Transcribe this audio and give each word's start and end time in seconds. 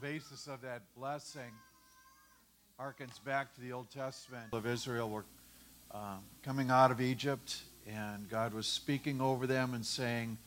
basis 0.00 0.46
of 0.46 0.62
that 0.62 0.80
blessing 0.96 1.52
harkens 2.80 3.22
back 3.22 3.54
to 3.54 3.60
the 3.60 3.72
Old 3.72 3.90
Testament 3.90 4.44
of 4.50 4.66
Israel 4.66 5.10
were 5.10 5.26
uh, 5.90 6.16
coming 6.42 6.70
out 6.70 6.90
of 6.90 7.02
Egypt, 7.02 7.60
and 7.86 8.26
God 8.30 8.54
was 8.54 8.66
speaking 8.66 9.20
over 9.20 9.46
them 9.46 9.74
and 9.74 9.84
saying, 9.84 10.38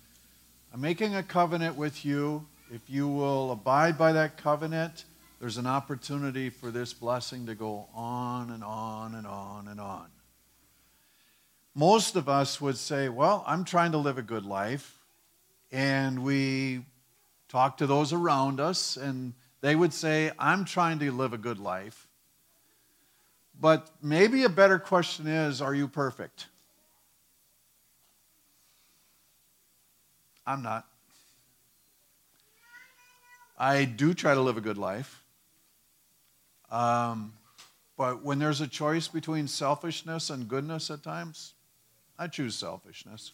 I'm 0.74 0.82
making 0.82 1.14
a 1.14 1.22
covenant 1.22 1.76
with 1.76 2.04
you. 2.04 2.48
If 2.72 2.82
you 2.88 3.08
will 3.08 3.52
abide 3.52 3.96
by 3.96 4.14
that 4.14 4.38
covenant, 4.38 5.06
there's 5.40 5.58
an 5.58 5.68
opportunity 5.68 6.50
for 6.50 6.72
this 6.72 6.92
blessing 6.92 7.46
to 7.46 7.54
go 7.54 7.88
on 7.94 8.50
and 8.50 8.64
on 8.64 9.14
and 9.14 9.28
on 9.28 9.68
and 9.68 9.80
on. 9.80 10.08
Most 11.76 12.16
of 12.16 12.28
us 12.28 12.60
would 12.60 12.78
say, 12.78 13.08
Well, 13.08 13.44
I'm 13.46 13.66
trying 13.66 13.92
to 13.92 14.00
live 14.00 14.18
a 14.18 14.24
good 14.24 14.46
life. 14.46 14.98
And 15.72 16.24
we 16.24 16.86
talk 17.50 17.78
to 17.78 17.86
those 17.86 18.14
around 18.14 18.60
us, 18.60 18.98
and 18.98 19.34
they 19.64 19.78
would 19.78 19.94
say, 19.94 20.30
I'm 20.38 20.66
trying 20.66 21.00
to 21.00 21.10
live 21.14 21.32
a 21.32 21.38
good 21.38 21.58
life. 21.58 22.10
But 23.58 23.90
maybe 24.02 24.44
a 24.44 24.50
better 24.50 24.78
question 24.78 25.26
is, 25.26 25.62
Are 25.62 25.74
you 25.74 25.88
perfect? 25.88 26.48
I'm 30.46 30.64
not. 30.64 30.86
I 33.58 33.86
do 33.86 34.14
try 34.14 34.34
to 34.34 34.42
live 34.42 34.58
a 34.58 34.62
good 34.62 34.78
life. 34.78 35.24
Um, 36.70 37.32
but 37.96 38.22
when 38.22 38.40
there's 38.40 38.60
a 38.60 38.68
choice 38.68 39.08
between 39.08 39.48
selfishness 39.48 40.30
and 40.30 40.50
goodness 40.50 40.92
at 40.92 41.04
times, 41.04 41.54
I 42.20 42.28
choose 42.28 42.56
selfishness. 42.56 43.32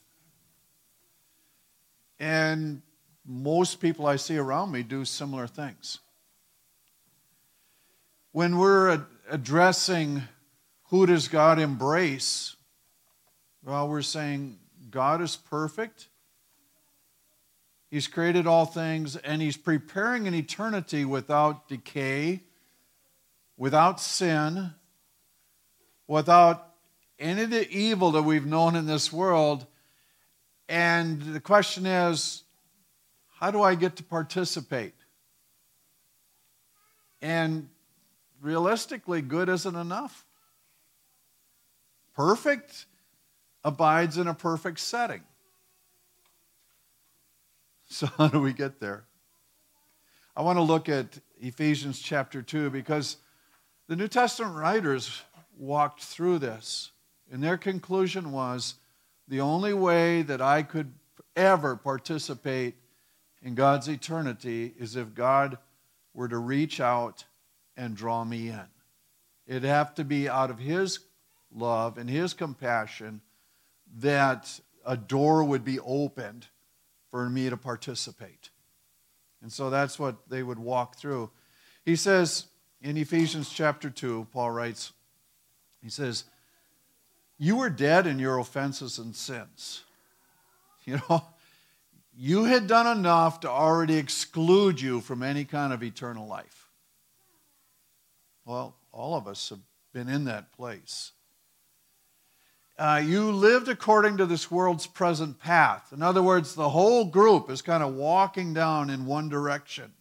And 2.20 2.84
most 3.26 3.80
people 3.80 4.06
I 4.06 4.18
see 4.18 4.38
around 4.38 4.72
me 4.72 4.84
do 4.84 5.06
similar 5.06 5.48
things. 5.48 5.98
When 8.32 8.60
we're 8.60 9.06
addressing 9.28 10.22
who 10.90 11.08
does 11.08 11.28
God 11.28 11.58
embrace, 11.58 12.56
well, 13.64 13.90
we're 13.90 14.04
saying 14.04 14.60
God 14.92 15.22
is 15.22 15.36
perfect. 15.36 16.10
He's 17.90 18.08
created 18.08 18.46
all 18.46 18.66
things, 18.66 19.16
and 19.16 19.42
He's 19.42 19.58
preparing 19.58 20.28
an 20.28 20.36
eternity 20.36 21.06
without 21.06 21.68
decay, 21.68 22.42
without 23.58 24.00
sin, 24.00 24.76
without 26.08 26.68
any 27.18 27.44
of 27.44 27.50
the 27.50 27.68
evil 27.70 28.12
that 28.12 28.22
we've 28.22 28.46
known 28.46 28.76
in 28.76 28.86
this 28.86 29.12
world. 29.12 29.66
And 30.68 31.20
the 31.22 31.40
question 31.40 31.88
is, 31.88 32.44
how 33.40 33.50
do 33.50 33.64
I 33.64 33.74
get 33.74 33.96
to 33.96 34.04
participate? 34.04 34.94
And 37.24 37.70
realistically, 38.42 39.22
good 39.22 39.50
isn't 39.50 39.76
enough. 39.76 40.26
Perfect 42.16 42.86
abides 43.64 44.18
in 44.18 44.28
a 44.28 44.34
perfect 44.34 44.80
setting. 44.80 45.22
So, 47.92 48.06
how 48.06 48.28
do 48.28 48.40
we 48.40 48.54
get 48.54 48.80
there? 48.80 49.06
I 50.36 50.44
want 50.44 50.58
to 50.58 50.62
look 50.62 50.90
at 50.90 51.18
Ephesians 51.42 52.00
chapter 52.00 52.44
2 52.44 52.70
because 52.70 53.18
the 53.88 53.96
New 53.96 54.08
Testament 54.08 54.56
writers 54.56 55.24
walked 55.58 56.04
through 56.04 56.38
this, 56.38 56.92
and 57.32 57.44
their 57.44 57.58
conclusion 57.58 58.32
was 58.32 58.76
the 59.28 59.42
only 59.42 59.74
way 59.74 60.22
that 60.22 60.40
I 60.40 60.62
could 60.62 60.94
ever 61.36 61.76
participate 61.76 62.76
in 63.42 63.56
God's 63.56 63.88
eternity 63.88 64.74
is 64.78 64.96
if 64.96 65.16
God 65.16 65.58
were 66.14 66.28
to 66.28 66.38
reach 66.38 66.80
out 66.80 67.26
and 67.80 67.96
draw 67.96 68.24
me 68.24 68.50
in. 68.50 68.68
It'd 69.48 69.64
have 69.64 69.96
to 69.96 70.04
be 70.04 70.28
out 70.28 70.52
of 70.52 70.60
His 70.60 71.00
love 71.52 71.98
and 71.98 72.10
His 72.10 72.34
compassion 72.34 73.22
that 73.98 74.60
a 74.86 74.98
door 74.98 75.44
would 75.44 75.64
be 75.64 75.80
opened 75.80 76.48
for 77.10 77.30
me 77.30 77.50
to 77.50 77.58
participate. 77.58 78.50
And 79.42 79.52
so 79.52 79.70
that's 79.70 79.98
what 79.98 80.30
they 80.30 80.44
would 80.44 80.60
walk 80.60 80.98
through. 80.98 81.32
He 81.86 81.96
says 81.96 82.46
in 82.82 82.98
Ephesians 82.98 83.50
chapter 83.50 83.90
2, 83.90 84.28
Paul 84.32 84.52
writes, 84.52 84.92
he 85.82 85.90
says, 85.90 86.26
You 87.38 87.56
were 87.56 87.70
dead 87.70 88.06
in 88.06 88.20
your 88.20 88.38
offenses 88.38 89.00
and 89.00 89.16
sins. 89.16 89.84
You 90.86 91.00
know, 91.08 91.24
you 92.18 92.46
had 92.46 92.66
done 92.66 92.88
enough 92.88 93.42
to 93.42 93.50
already 93.50 93.98
exclude 93.98 94.82
you 94.82 95.02
from 95.02 95.22
any 95.22 95.46
kind 95.46 95.72
of 95.72 95.84
eternal 95.84 96.26
life. 96.26 96.59
Well, 98.50 98.74
all 98.92 99.16
of 99.16 99.28
us 99.28 99.50
have 99.50 99.60
been 99.94 100.10
in 100.10 100.26
that 100.26 100.52
place. 100.54 101.12
Uh, 102.80 103.00
you 103.06 103.32
lived 103.32 103.68
according 103.68 104.18
to 104.18 104.26
this 104.26 104.50
world's 104.50 104.88
present 104.88 105.38
path. 105.38 105.94
In 105.94 106.02
other 106.02 106.24
words, 106.24 106.56
the 106.56 106.70
whole 106.70 107.06
group 107.06 107.52
is 107.52 107.62
kind 107.62 107.84
of 107.84 107.94
walking 107.94 108.56
down 108.56 108.90
in 108.90 109.06
one 109.06 109.30
direction. 109.30 109.94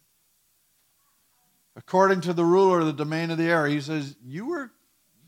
According 1.75 2.21
to 2.21 2.33
the 2.33 2.43
ruler 2.43 2.79
of 2.79 2.87
the 2.87 2.93
domain 2.93 3.29
of 3.29 3.37
the 3.37 3.43
air, 3.43 3.67
he 3.67 3.79
says, 3.79 4.15
You 4.25 4.47
were, 4.47 4.71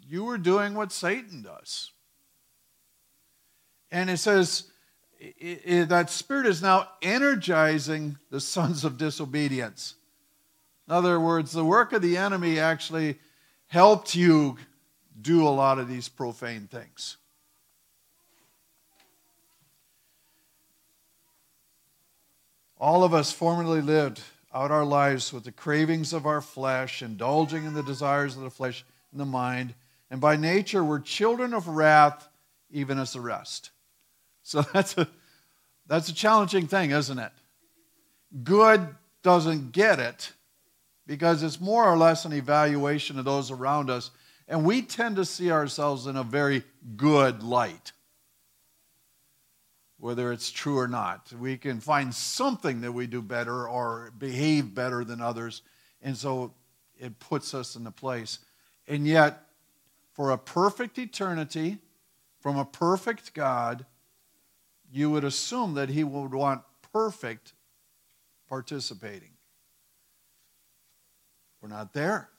you 0.09 0.23
were 0.23 0.39
doing 0.39 0.73
what 0.73 0.91
Satan 0.91 1.43
does. 1.43 1.91
And 3.91 4.09
it 4.09 4.17
says, 4.17 4.71
it, 5.19 5.61
it, 5.63 5.89
that 5.89 6.09
spirit 6.09 6.47
is 6.47 6.63
now 6.63 6.89
energizing 7.03 8.17
the 8.31 8.39
sons 8.39 8.83
of 8.83 8.97
disobedience. 8.97 9.93
In 10.91 10.97
other 10.97 11.21
words, 11.21 11.53
the 11.53 11.63
work 11.63 11.93
of 11.93 12.01
the 12.01 12.17
enemy 12.17 12.59
actually 12.59 13.17
helped 13.67 14.13
you 14.13 14.57
do 15.21 15.47
a 15.47 15.49
lot 15.49 15.79
of 15.79 15.87
these 15.87 16.09
profane 16.09 16.67
things. 16.67 17.15
All 22.77 23.05
of 23.05 23.13
us 23.13 23.31
formerly 23.31 23.79
lived 23.79 24.19
out 24.53 24.69
our 24.69 24.83
lives 24.83 25.31
with 25.31 25.45
the 25.45 25.53
cravings 25.53 26.11
of 26.11 26.25
our 26.25 26.41
flesh, 26.41 27.01
indulging 27.01 27.63
in 27.63 27.73
the 27.73 27.83
desires 27.83 28.35
of 28.35 28.43
the 28.43 28.49
flesh 28.49 28.83
and 29.13 29.21
the 29.21 29.25
mind, 29.25 29.73
and 30.09 30.19
by 30.19 30.35
nature 30.35 30.83
we're 30.83 30.99
children 30.99 31.53
of 31.53 31.69
wrath, 31.69 32.27
even 32.69 32.99
as 32.99 33.13
the 33.13 33.21
rest. 33.21 33.71
So 34.43 34.61
that's 34.73 34.97
a, 34.97 35.07
that's 35.87 36.09
a 36.09 36.13
challenging 36.13 36.67
thing, 36.67 36.91
isn't 36.91 37.17
it? 37.17 37.31
Good 38.43 38.85
doesn't 39.23 39.71
get 39.71 39.97
it 39.97 40.33
because 41.11 41.43
it's 41.43 41.59
more 41.59 41.83
or 41.83 41.97
less 41.97 42.23
an 42.23 42.31
evaluation 42.31 43.19
of 43.19 43.25
those 43.25 43.51
around 43.51 43.89
us, 43.89 44.11
and 44.47 44.63
we 44.63 44.81
tend 44.81 45.17
to 45.17 45.25
see 45.25 45.51
ourselves 45.51 46.07
in 46.07 46.15
a 46.15 46.23
very 46.23 46.63
good 46.95 47.43
light. 47.43 47.91
Whether 49.97 50.31
it's 50.31 50.49
true 50.49 50.79
or 50.79 50.87
not, 50.87 51.29
we 51.33 51.57
can 51.57 51.81
find 51.81 52.15
something 52.15 52.79
that 52.79 52.93
we 52.93 53.07
do 53.07 53.21
better 53.21 53.67
or 53.67 54.13
behave 54.17 54.73
better 54.73 55.03
than 55.03 55.19
others, 55.19 55.63
and 56.01 56.15
so 56.15 56.53
it 56.97 57.19
puts 57.19 57.53
us 57.53 57.75
in 57.75 57.83
the 57.83 57.91
place. 57.91 58.39
And 58.87 59.05
yet, 59.05 59.43
for 60.13 60.31
a 60.31 60.37
perfect 60.37 60.97
eternity, 60.97 61.79
from 62.39 62.57
a 62.57 62.63
perfect 62.63 63.33
God, 63.33 63.85
you 64.89 65.09
would 65.09 65.25
assume 65.25 65.73
that 65.73 65.89
he 65.89 66.05
would 66.05 66.33
want 66.33 66.61
perfect 66.93 67.51
participating. 68.47 69.30
We're 71.61 71.69
not 71.69 71.93
there. 71.93 72.29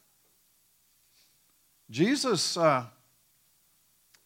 Jesus 1.90 2.56
uh, 2.56 2.84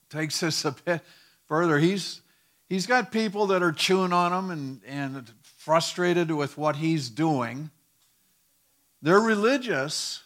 takes 0.09 0.41
this 0.41 0.65
a 0.65 0.73
bit 0.73 1.03
further. 1.47 1.79
He's, 1.79 2.23
he's 2.69 2.87
got 2.87 3.13
people 3.13 3.49
that 3.49 3.63
are 3.63 3.73
chewing 3.73 4.13
on 4.13 4.33
him 4.33 4.51
and, 4.51 4.81
and 4.87 5.31
frustrated 5.43 6.31
with 6.31 6.57
what 6.57 6.77
he's 6.77 7.11
doing. 7.11 7.71
They're 9.03 9.21
religious, 9.21 10.23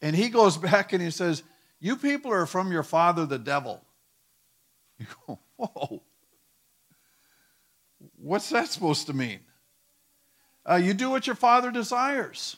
and 0.00 0.14
he 0.14 0.28
goes 0.28 0.56
back 0.58 0.92
and 0.92 1.02
he 1.02 1.10
says, 1.10 1.42
You 1.80 1.96
people 1.96 2.32
are 2.32 2.46
from 2.46 2.70
your 2.70 2.82
father, 2.82 3.26
the 3.26 3.38
devil. 3.38 3.80
You 4.98 5.06
go, 5.26 5.38
Whoa. 5.56 6.02
What's 8.16 8.48
that 8.50 8.68
supposed 8.68 9.06
to 9.08 9.12
mean? 9.12 9.40
Uh, 10.68 10.76
you 10.76 10.94
do 10.94 11.10
what 11.10 11.26
your 11.26 11.36
father 11.36 11.70
desires. 11.70 12.56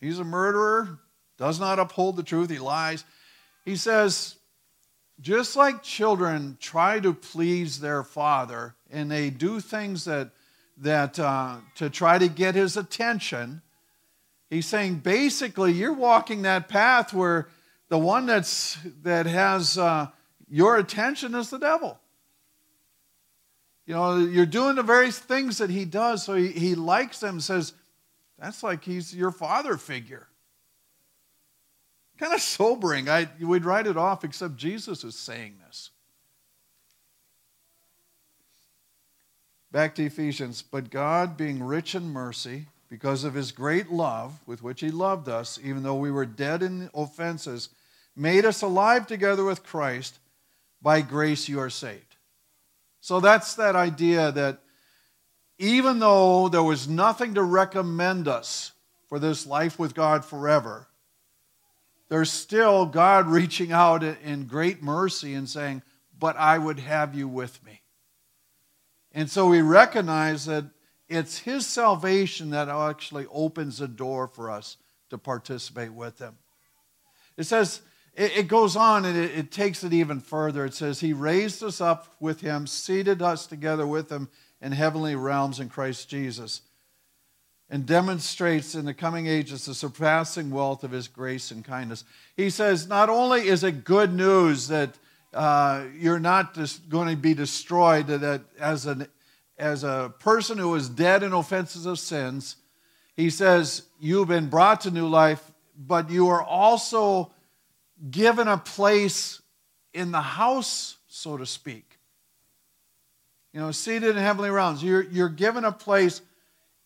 He's 0.00 0.18
a 0.18 0.24
murderer, 0.24 0.98
does 1.38 1.60
not 1.60 1.78
uphold 1.78 2.16
the 2.16 2.22
truth, 2.22 2.50
he 2.50 2.58
lies. 2.58 3.04
He 3.64 3.76
says, 3.76 4.36
just 5.20 5.56
like 5.56 5.82
children 5.82 6.56
try 6.60 6.98
to 7.00 7.12
please 7.12 7.80
their 7.80 8.02
father 8.02 8.74
and 8.90 9.10
they 9.10 9.30
do 9.30 9.60
things 9.60 10.04
that, 10.06 10.30
that 10.78 11.18
uh, 11.18 11.56
to 11.76 11.90
try 11.90 12.18
to 12.18 12.28
get 12.28 12.54
his 12.54 12.76
attention, 12.76 13.60
he's 14.48 14.66
saying 14.66 14.96
basically 14.96 15.72
you're 15.72 15.92
walking 15.92 16.42
that 16.42 16.68
path 16.68 17.12
where 17.12 17.48
the 17.88 17.98
one 17.98 18.24
that's, 18.24 18.78
that 19.02 19.26
has 19.26 19.76
uh, 19.76 20.08
your 20.48 20.76
attention 20.78 21.34
is 21.34 21.50
the 21.50 21.58
devil. 21.58 21.98
You 23.86 23.94
know, 23.94 24.18
you're 24.18 24.46
doing 24.46 24.76
the 24.76 24.82
very 24.82 25.10
things 25.10 25.58
that 25.58 25.68
he 25.68 25.84
does, 25.84 26.24
so 26.24 26.34
he, 26.34 26.48
he 26.48 26.74
likes 26.76 27.18
them, 27.18 27.40
says, 27.40 27.72
That's 28.40 28.62
like 28.62 28.84
he's 28.84 29.14
your 29.14 29.30
father 29.30 29.76
figure. 29.76 30.26
Kind 32.18 32.32
of 32.34 32.40
sobering. 32.40 33.08
I, 33.08 33.28
we'd 33.40 33.64
write 33.64 33.86
it 33.86 33.96
off, 33.96 34.24
except 34.24 34.56
Jesus 34.56 35.04
is 35.04 35.14
saying 35.14 35.56
this. 35.66 35.90
Back 39.70 39.94
to 39.96 40.04
Ephesians. 40.04 40.62
But 40.62 40.90
God, 40.90 41.36
being 41.36 41.62
rich 41.62 41.94
in 41.94 42.10
mercy, 42.10 42.66
because 42.88 43.24
of 43.24 43.34
his 43.34 43.52
great 43.52 43.90
love 43.90 44.40
with 44.46 44.62
which 44.62 44.80
he 44.80 44.90
loved 44.90 45.28
us, 45.28 45.58
even 45.62 45.82
though 45.82 45.94
we 45.94 46.10
were 46.10 46.26
dead 46.26 46.62
in 46.62 46.90
offenses, 46.94 47.68
made 48.16 48.44
us 48.44 48.62
alive 48.62 49.06
together 49.06 49.44
with 49.44 49.62
Christ. 49.62 50.18
By 50.82 51.02
grace 51.02 51.48
you 51.48 51.60
are 51.60 51.70
saved. 51.70 52.16
So 53.02 53.20
that's 53.20 53.54
that 53.54 53.76
idea 53.76 54.32
that 54.32 54.60
even 55.60 55.98
though 55.98 56.48
there 56.48 56.62
was 56.62 56.88
nothing 56.88 57.34
to 57.34 57.42
recommend 57.42 58.26
us 58.26 58.72
for 59.10 59.18
this 59.18 59.46
life 59.46 59.78
with 59.78 59.94
God 59.94 60.24
forever, 60.24 60.88
there's 62.08 62.32
still 62.32 62.86
God 62.86 63.26
reaching 63.28 63.70
out 63.70 64.02
in 64.02 64.46
great 64.46 64.82
mercy 64.82 65.34
and 65.34 65.46
saying, 65.46 65.82
But 66.18 66.36
I 66.36 66.56
would 66.56 66.78
have 66.78 67.14
you 67.14 67.28
with 67.28 67.62
me. 67.64 67.82
And 69.12 69.28
so 69.30 69.48
we 69.48 69.60
recognize 69.60 70.46
that 70.46 70.64
it's 71.10 71.40
His 71.40 71.66
salvation 71.66 72.50
that 72.50 72.70
actually 72.70 73.26
opens 73.30 73.78
the 73.78 73.88
door 73.88 74.28
for 74.28 74.50
us 74.50 74.78
to 75.10 75.18
participate 75.18 75.92
with 75.92 76.18
Him. 76.18 76.38
It 77.36 77.44
says, 77.44 77.82
it, 78.14 78.48
goes 78.48 78.76
on 78.76 79.04
and 79.04 79.16
it, 79.16 79.50
takes 79.50 79.84
it 79.84 79.92
even 79.92 80.20
further. 80.20 80.64
It 80.64 80.74
says, 80.74 81.00
He 81.00 81.12
raised 81.12 81.62
us 81.62 81.82
up 81.82 82.14
with 82.18 82.40
Him, 82.40 82.66
seated 82.66 83.20
us 83.20 83.46
together 83.46 83.86
with 83.86 84.10
Him 84.10 84.28
in 84.60 84.72
heavenly 84.72 85.16
realms 85.16 85.60
in 85.60 85.68
Christ 85.68 86.08
Jesus, 86.08 86.62
and 87.68 87.86
demonstrates 87.86 88.74
in 88.74 88.84
the 88.84 88.94
coming 88.94 89.26
ages 89.26 89.64
the 89.64 89.74
surpassing 89.74 90.50
wealth 90.50 90.82
of 90.82 90.90
His 90.90 91.08
grace 91.08 91.50
and 91.50 91.64
kindness. 91.64 92.04
He 92.36 92.50
says, 92.50 92.88
Not 92.88 93.08
only 93.08 93.46
is 93.46 93.62
it 93.64 93.84
good 93.84 94.12
news 94.12 94.68
that 94.68 94.98
uh, 95.32 95.84
you're 95.96 96.18
not 96.18 96.54
just 96.54 96.88
going 96.88 97.08
to 97.08 97.16
be 97.16 97.34
destroyed, 97.34 98.08
that 98.08 98.42
as, 98.58 98.86
an, 98.86 99.06
as 99.56 99.84
a 99.84 100.12
person 100.18 100.58
who 100.58 100.74
is 100.74 100.88
dead 100.88 101.22
in 101.22 101.32
offenses 101.32 101.86
of 101.86 101.98
sins, 101.98 102.56
he 103.16 103.30
says, 103.30 103.82
You've 104.00 104.28
been 104.28 104.48
brought 104.48 104.82
to 104.82 104.90
new 104.90 105.06
life, 105.06 105.52
but 105.76 106.10
you 106.10 106.28
are 106.28 106.42
also 106.42 107.30
given 108.10 108.48
a 108.48 108.56
place 108.58 109.40
in 109.92 110.10
the 110.10 110.20
house, 110.20 110.96
so 111.08 111.36
to 111.36 111.46
speak. 111.46 111.89
You 113.52 113.60
know, 113.60 113.72
seated 113.72 114.10
in 114.10 114.22
heavenly 114.22 114.50
realms. 114.50 114.82
You're, 114.82 115.02
you're 115.02 115.28
given 115.28 115.64
a 115.64 115.72
place 115.72 116.22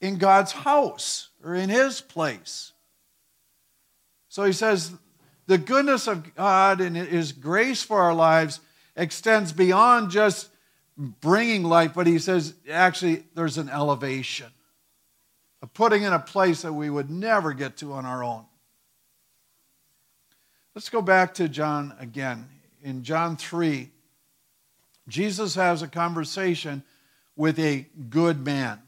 in 0.00 0.16
God's 0.16 0.52
house 0.52 1.28
or 1.42 1.54
in 1.54 1.68
His 1.68 2.00
place. 2.00 2.72
So 4.28 4.44
he 4.44 4.52
says, 4.52 4.92
the 5.46 5.58
goodness 5.58 6.06
of 6.06 6.34
God 6.34 6.80
and 6.80 6.96
His 6.96 7.32
grace 7.32 7.82
for 7.82 8.00
our 8.00 8.14
lives 8.14 8.60
extends 8.96 9.52
beyond 9.52 10.10
just 10.10 10.48
bringing 10.96 11.64
life, 11.64 11.92
but 11.94 12.06
He 12.06 12.18
says, 12.18 12.54
actually, 12.70 13.24
there's 13.34 13.58
an 13.58 13.68
elevation, 13.68 14.48
a 15.60 15.66
putting 15.66 16.02
in 16.02 16.12
a 16.12 16.18
place 16.18 16.62
that 16.62 16.72
we 16.72 16.88
would 16.88 17.10
never 17.10 17.52
get 17.52 17.76
to 17.78 17.92
on 17.92 18.06
our 18.06 18.24
own. 18.24 18.44
Let's 20.74 20.88
go 20.88 21.02
back 21.02 21.34
to 21.34 21.48
John 21.48 21.94
again. 22.00 22.48
In 22.82 23.04
John 23.04 23.36
3, 23.36 23.90
Jesus 25.08 25.54
has 25.54 25.82
a 25.82 25.88
conversation 25.88 26.82
with 27.36 27.58
a 27.58 27.86
good 28.08 28.44
man, 28.44 28.80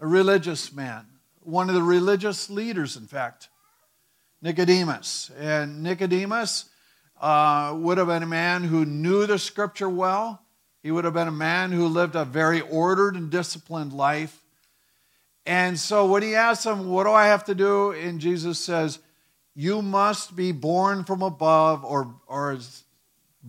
a 0.00 0.06
religious 0.06 0.72
man, 0.72 1.06
one 1.40 1.68
of 1.68 1.74
the 1.74 1.82
religious 1.82 2.50
leaders, 2.50 2.96
in 2.96 3.06
fact, 3.06 3.48
Nicodemus. 4.42 5.30
And 5.38 5.82
Nicodemus 5.82 6.66
uh, 7.20 7.74
would 7.76 7.98
have 7.98 8.06
been 8.08 8.22
a 8.22 8.26
man 8.26 8.64
who 8.64 8.84
knew 8.84 9.26
the 9.26 9.38
scripture 9.38 9.88
well. 9.88 10.42
He 10.82 10.90
would 10.90 11.04
have 11.04 11.14
been 11.14 11.28
a 11.28 11.32
man 11.32 11.72
who 11.72 11.88
lived 11.88 12.14
a 12.14 12.24
very 12.24 12.60
ordered 12.60 13.16
and 13.16 13.30
disciplined 13.30 13.92
life. 13.92 14.42
And 15.44 15.78
so 15.78 16.06
when 16.06 16.22
he 16.22 16.34
asks 16.34 16.66
him, 16.66 16.88
What 16.88 17.04
do 17.04 17.12
I 17.12 17.26
have 17.26 17.44
to 17.44 17.54
do? 17.54 17.92
And 17.92 18.20
Jesus 18.20 18.58
says, 18.58 18.98
You 19.54 19.82
must 19.82 20.36
be 20.36 20.52
born 20.52 21.04
from 21.04 21.22
above 21.22 21.84
or, 21.84 22.14
or 22.26 22.58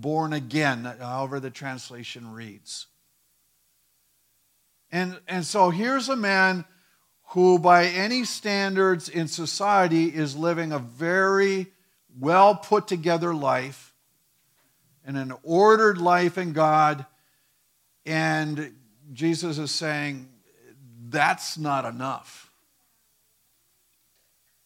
born 0.02 0.32
again, 0.34 0.86
however 1.00 1.40
the 1.40 1.50
translation 1.50 2.32
reads. 2.32 2.88
And, 4.92 5.20
and 5.28 5.46
so 5.46 5.70
here's 5.70 6.08
a 6.08 6.16
man 6.16 6.66
who, 7.32 7.60
by 7.60 7.88
any 7.88 8.24
standards 8.24 9.10
in 9.10 9.28
society, 9.28 10.06
is 10.06 10.36
living 10.36 10.72
a 10.72 10.80
very 10.80 11.68
well 12.20 12.56
put 12.56 12.88
together 12.88 13.34
life 13.34 13.94
and 15.06 15.18
an 15.18 15.34
ordered 15.44 15.98
life 15.98 16.38
in 16.38 16.54
God. 16.54 17.06
And 18.06 18.74
Jesus 19.14 19.58
is 19.58 19.72
saying, 19.72 20.30
that's 21.10 21.58
not 21.58 21.86
enough. 21.86 22.50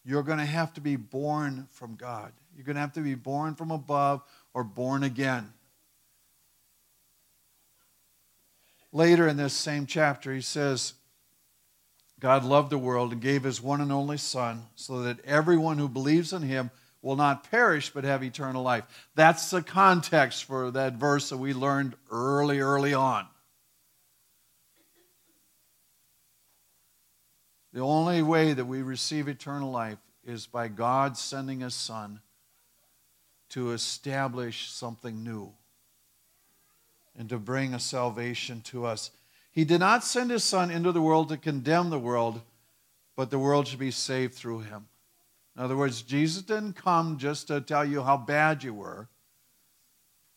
You're 0.04 0.22
going 0.22 0.38
to 0.38 0.44
have 0.44 0.72
to 0.74 0.80
be 0.80 0.96
born 0.96 1.68
from 1.70 1.94
God. 1.94 2.32
You're 2.54 2.64
going 2.64 2.74
to 2.74 2.80
have 2.80 2.92
to 2.94 3.00
be 3.00 3.14
born 3.14 3.54
from 3.54 3.70
above 3.70 4.22
or 4.54 4.64
born 4.64 5.02
again. 5.02 5.52
Later 8.92 9.26
in 9.26 9.36
this 9.36 9.54
same 9.54 9.86
chapter, 9.86 10.34
he 10.34 10.42
says, 10.42 10.94
God 12.20 12.44
loved 12.44 12.70
the 12.70 12.78
world 12.78 13.12
and 13.12 13.20
gave 13.20 13.42
his 13.42 13.60
one 13.60 13.80
and 13.80 13.90
only 13.90 14.18
Son 14.18 14.64
so 14.76 15.02
that 15.02 15.24
everyone 15.24 15.78
who 15.78 15.88
believes 15.88 16.32
in 16.32 16.42
him 16.42 16.70
will 17.00 17.16
not 17.16 17.50
perish 17.50 17.90
but 17.90 18.04
have 18.04 18.22
eternal 18.22 18.62
life. 18.62 18.84
That's 19.16 19.50
the 19.50 19.62
context 19.62 20.44
for 20.44 20.70
that 20.70 20.94
verse 20.94 21.30
that 21.30 21.38
we 21.38 21.52
learned 21.52 21.94
early, 22.10 22.60
early 22.60 22.94
on. 22.94 23.26
The 27.72 27.80
only 27.80 28.22
way 28.22 28.52
that 28.52 28.66
we 28.66 28.82
receive 28.82 29.26
eternal 29.26 29.70
life 29.70 29.98
is 30.24 30.46
by 30.46 30.68
God 30.68 31.16
sending 31.16 31.60
his 31.60 31.74
Son 31.74 32.20
to 33.52 33.72
establish 33.72 34.70
something 34.70 35.22
new 35.22 35.52
and 37.18 37.28
to 37.28 37.38
bring 37.38 37.74
a 37.74 37.78
salvation 37.78 38.62
to 38.62 38.86
us. 38.86 39.10
He 39.52 39.64
did 39.64 39.80
not 39.80 40.04
send 40.04 40.30
his 40.30 40.42
Son 40.42 40.70
into 40.70 40.90
the 40.90 41.02
world 41.02 41.28
to 41.28 41.36
condemn 41.36 41.90
the 41.90 41.98
world, 41.98 42.40
but 43.14 43.30
the 43.30 43.38
world 43.38 43.68
should 43.68 43.78
be 43.78 43.90
saved 43.90 44.34
through 44.34 44.60
him. 44.60 44.86
In 45.54 45.62
other 45.62 45.76
words, 45.76 46.00
Jesus 46.00 46.42
didn't 46.42 46.76
come 46.76 47.18
just 47.18 47.48
to 47.48 47.60
tell 47.60 47.84
you 47.84 48.02
how 48.02 48.16
bad 48.16 48.64
you 48.64 48.72
were. 48.72 49.08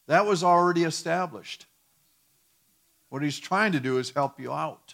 That 0.08 0.26
was 0.26 0.44
already 0.44 0.84
established. 0.84 1.66
What 3.08 3.24
he's 3.24 3.40
trying 3.40 3.72
to 3.72 3.80
do 3.80 3.98
is 3.98 4.10
help 4.10 4.42
you 4.42 4.52
out. 4.52 4.94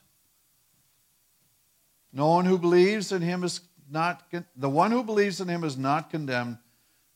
No 2.13 2.27
one 2.27 2.45
who 2.45 2.59
believes 2.59 3.11
in 3.11 3.23
him 3.23 3.43
is 3.43 3.61
not 3.89 4.23
the 4.55 4.69
one 4.69 4.91
who 4.91 5.03
believes 5.03 5.41
in 5.41 5.47
him 5.47 5.63
is 5.63 5.75
not 5.75 6.11
condemned 6.11 6.59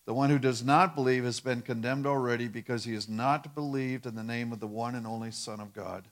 the 0.06 0.14
one 0.14 0.30
who 0.30 0.38
does 0.38 0.64
not 0.64 0.96
believe 0.96 1.24
has 1.24 1.40
been 1.40 1.62
condemned 1.62 2.06
already 2.06 2.48
because 2.48 2.84
he 2.84 2.94
has 2.94 3.10
not 3.10 3.56
believed 3.56 4.06
in 4.06 4.16
the 4.16 4.24
name 4.24 4.54
of 4.54 4.60
the 4.60 4.68
one 4.68 4.94
and 4.94 5.08
only 5.08 5.32
Son 5.32 5.60
of 5.60 5.74
God. 5.74 6.08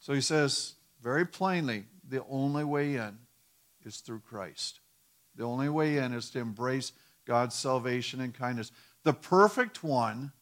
So 0.00 0.14
he 0.14 0.22
says 0.22 0.74
very 1.02 1.26
plainly 1.26 1.84
the 2.08 2.24
only 2.28 2.64
way 2.64 2.96
in 2.96 3.18
is 3.84 3.98
through 3.98 4.20
Christ. 4.20 4.80
The 5.36 5.44
only 5.44 5.68
way 5.68 5.98
in 5.98 6.14
is 6.14 6.30
to 6.30 6.38
embrace 6.38 6.92
God's 7.26 7.54
salvation 7.54 8.20
and 8.20 8.34
kindness. 8.34 8.72
The 9.04 9.12
perfect 9.12 9.84
one 9.84 10.32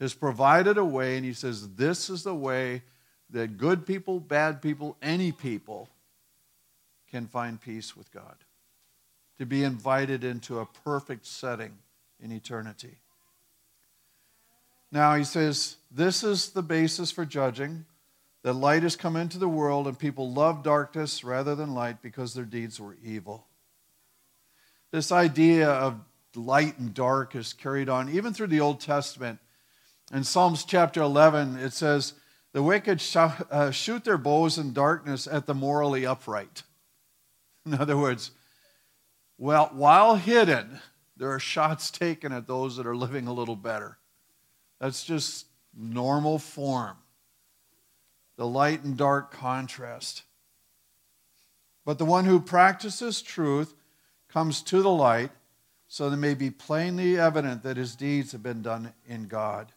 has 0.00 0.14
provided 0.14 0.78
a 0.78 0.84
way, 0.84 1.16
and 1.16 1.24
he 1.24 1.32
says, 1.32 1.74
This 1.74 2.08
is 2.08 2.22
the 2.22 2.34
way 2.34 2.82
that 3.30 3.58
good 3.58 3.84
people, 3.84 4.20
bad 4.20 4.62
people, 4.62 4.96
any 5.02 5.32
people 5.32 5.88
can 7.10 7.26
find 7.26 7.60
peace 7.60 7.96
with 7.96 8.12
God 8.12 8.36
to 9.38 9.46
be 9.46 9.64
invited 9.64 10.24
into 10.24 10.58
a 10.58 10.66
perfect 10.66 11.26
setting 11.26 11.78
in 12.20 12.32
eternity. 12.32 12.96
Now, 14.90 15.14
he 15.14 15.24
says, 15.24 15.76
this 15.90 16.24
is 16.24 16.50
the 16.50 16.62
basis 16.62 17.10
for 17.10 17.24
judging 17.24 17.84
that 18.42 18.54
light 18.54 18.82
has 18.82 18.96
come 18.96 19.16
into 19.16 19.38
the 19.38 19.48
world 19.48 19.86
and 19.86 19.98
people 19.98 20.32
love 20.32 20.62
darkness 20.62 21.22
rather 21.24 21.54
than 21.54 21.74
light 21.74 22.00
because 22.02 22.34
their 22.34 22.44
deeds 22.44 22.80
were 22.80 22.96
evil. 23.04 23.46
This 24.90 25.12
idea 25.12 25.68
of 25.68 26.00
light 26.34 26.78
and 26.78 26.94
dark 26.94 27.34
is 27.36 27.52
carried 27.52 27.88
on 27.88 28.08
even 28.08 28.32
through 28.32 28.46
the 28.46 28.60
Old 28.60 28.80
Testament. 28.80 29.38
In 30.12 30.24
Psalms 30.24 30.64
chapter 30.64 31.02
11, 31.02 31.58
it 31.58 31.72
says, 31.72 32.14
The 32.52 32.62
wicked 32.62 33.02
uh, 33.14 33.70
shoot 33.70 34.04
their 34.04 34.16
bows 34.16 34.56
in 34.56 34.72
darkness 34.72 35.26
at 35.26 35.46
the 35.46 35.54
morally 35.54 36.06
upright. 36.06 36.62
In 37.66 37.74
other 37.74 37.98
words, 37.98 38.30
well, 39.38 39.70
while 39.72 40.16
hidden, 40.16 40.80
there 41.16 41.30
are 41.30 41.38
shots 41.38 41.90
taken 41.90 42.32
at 42.32 42.46
those 42.46 42.76
that 42.76 42.86
are 42.86 42.96
living 42.96 43.26
a 43.26 43.32
little 43.32 43.56
better. 43.56 43.98
That's 44.80 45.04
just 45.04 45.46
normal 45.76 46.38
form. 46.38 46.96
The 48.36 48.46
light 48.46 48.84
and 48.84 48.96
dark 48.96 49.32
contrast. 49.32 50.22
But 51.84 51.98
the 51.98 52.04
one 52.04 52.24
who 52.24 52.40
practices 52.40 53.22
truth 53.22 53.74
comes 54.28 54.60
to 54.62 54.82
the 54.82 54.90
light 54.90 55.30
so 55.88 56.10
that 56.10 56.16
it 56.16 56.20
may 56.20 56.34
be 56.34 56.50
plainly 56.50 57.18
evident 57.18 57.62
that 57.62 57.76
his 57.76 57.96
deeds 57.96 58.32
have 58.32 58.42
been 58.42 58.62
done 58.62 58.92
in 59.06 59.26
God. 59.26 59.72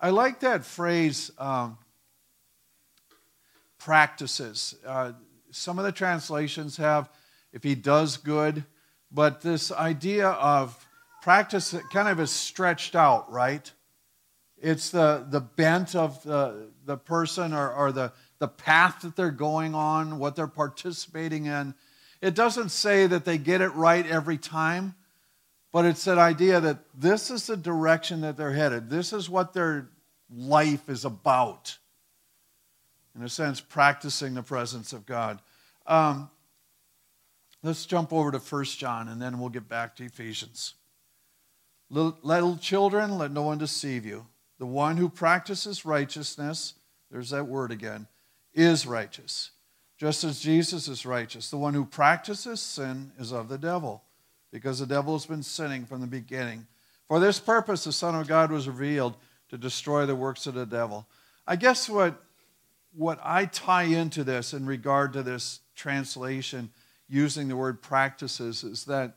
I 0.00 0.10
like 0.10 0.40
that 0.40 0.64
phrase, 0.64 1.30
um, 1.38 1.78
practices. 3.78 4.74
Uh, 4.86 5.12
some 5.50 5.78
of 5.78 5.84
the 5.84 5.92
translations 5.92 6.76
have, 6.76 7.08
if 7.54 7.62
he 7.62 7.76
does 7.76 8.18
good, 8.18 8.64
but 9.12 9.40
this 9.40 9.70
idea 9.70 10.28
of 10.28 10.86
practice 11.22 11.74
kind 11.92 12.08
of 12.08 12.18
is 12.18 12.30
stretched 12.30 12.96
out, 12.96 13.32
right? 13.32 13.72
It's 14.60 14.90
the, 14.90 15.24
the 15.30 15.40
bent 15.40 15.94
of 15.94 16.22
the, 16.24 16.68
the 16.84 16.96
person 16.96 17.54
or, 17.54 17.72
or 17.72 17.92
the, 17.92 18.12
the 18.40 18.48
path 18.48 19.02
that 19.02 19.14
they're 19.14 19.30
going 19.30 19.74
on, 19.74 20.18
what 20.18 20.34
they're 20.34 20.48
participating 20.48 21.46
in. 21.46 21.74
It 22.20 22.34
doesn't 22.34 22.70
say 22.70 23.06
that 23.06 23.24
they 23.24 23.38
get 23.38 23.60
it 23.60 23.72
right 23.74 24.04
every 24.04 24.36
time, 24.36 24.96
but 25.70 25.84
it's 25.84 26.04
that 26.04 26.18
idea 26.18 26.60
that 26.60 26.78
this 26.92 27.30
is 27.30 27.46
the 27.46 27.56
direction 27.56 28.22
that 28.22 28.36
they're 28.36 28.52
headed. 28.52 28.90
This 28.90 29.12
is 29.12 29.30
what 29.30 29.52
their 29.52 29.90
life 30.28 30.88
is 30.88 31.04
about. 31.04 31.78
In 33.14 33.22
a 33.22 33.28
sense, 33.28 33.60
practicing 33.60 34.34
the 34.34 34.42
presence 34.42 34.92
of 34.92 35.06
God. 35.06 35.40
Um, 35.86 36.30
let's 37.64 37.86
jump 37.86 38.12
over 38.12 38.30
to 38.30 38.38
1 38.38 38.64
John 38.64 39.08
and 39.08 39.20
then 39.20 39.38
we'll 39.40 39.48
get 39.48 39.68
back 39.68 39.96
to 39.96 40.04
Ephesians. 40.04 40.74
Little, 41.90 42.56
children, 42.56 43.18
let 43.18 43.30
no 43.30 43.42
one 43.42 43.58
deceive 43.58 44.04
you. 44.04 44.26
The 44.58 44.66
one 44.66 44.96
who 44.96 45.08
practices 45.08 45.84
righteousness, 45.84 46.74
there's 47.10 47.30
that 47.30 47.46
word 47.46 47.72
again, 47.72 48.06
is 48.52 48.86
righteous, 48.86 49.50
just 49.98 50.24
as 50.24 50.40
Jesus 50.40 50.88
is 50.88 51.06
righteous. 51.06 51.50
The 51.50 51.56
one 51.56 51.74
who 51.74 51.84
practices 51.84 52.60
sin 52.60 53.12
is 53.18 53.32
of 53.32 53.48
the 53.48 53.58
devil, 53.58 54.04
because 54.52 54.78
the 54.78 54.86
devil 54.86 55.14
has 55.14 55.26
been 55.26 55.42
sinning 55.42 55.86
from 55.86 56.00
the 56.00 56.06
beginning. 56.06 56.66
For 57.08 57.18
this 57.18 57.40
purpose, 57.40 57.84
the 57.84 57.92
Son 57.92 58.14
of 58.14 58.28
God 58.28 58.50
was 58.50 58.68
revealed 58.68 59.16
to 59.50 59.58
destroy 59.58 60.06
the 60.06 60.16
works 60.16 60.46
of 60.46 60.54
the 60.54 60.66
devil. 60.66 61.06
I 61.46 61.56
guess 61.56 61.88
what, 61.88 62.22
what 62.94 63.18
I 63.22 63.46
tie 63.46 63.84
into 63.84 64.24
this 64.24 64.52
in 64.52 64.66
regard 64.66 65.12
to 65.14 65.22
this 65.22 65.60
translation 65.74 66.70
using 67.08 67.48
the 67.48 67.56
word 67.56 67.82
practices 67.82 68.64
is 68.64 68.84
that 68.86 69.16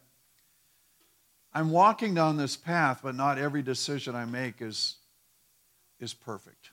I'm 1.53 1.71
walking 1.71 2.13
down 2.13 2.37
this 2.37 2.55
path, 2.55 2.99
but 3.03 3.15
not 3.15 3.37
every 3.37 3.61
decision 3.61 4.15
I 4.15 4.25
make 4.25 4.61
is, 4.61 4.97
is 5.99 6.13
perfect. 6.13 6.71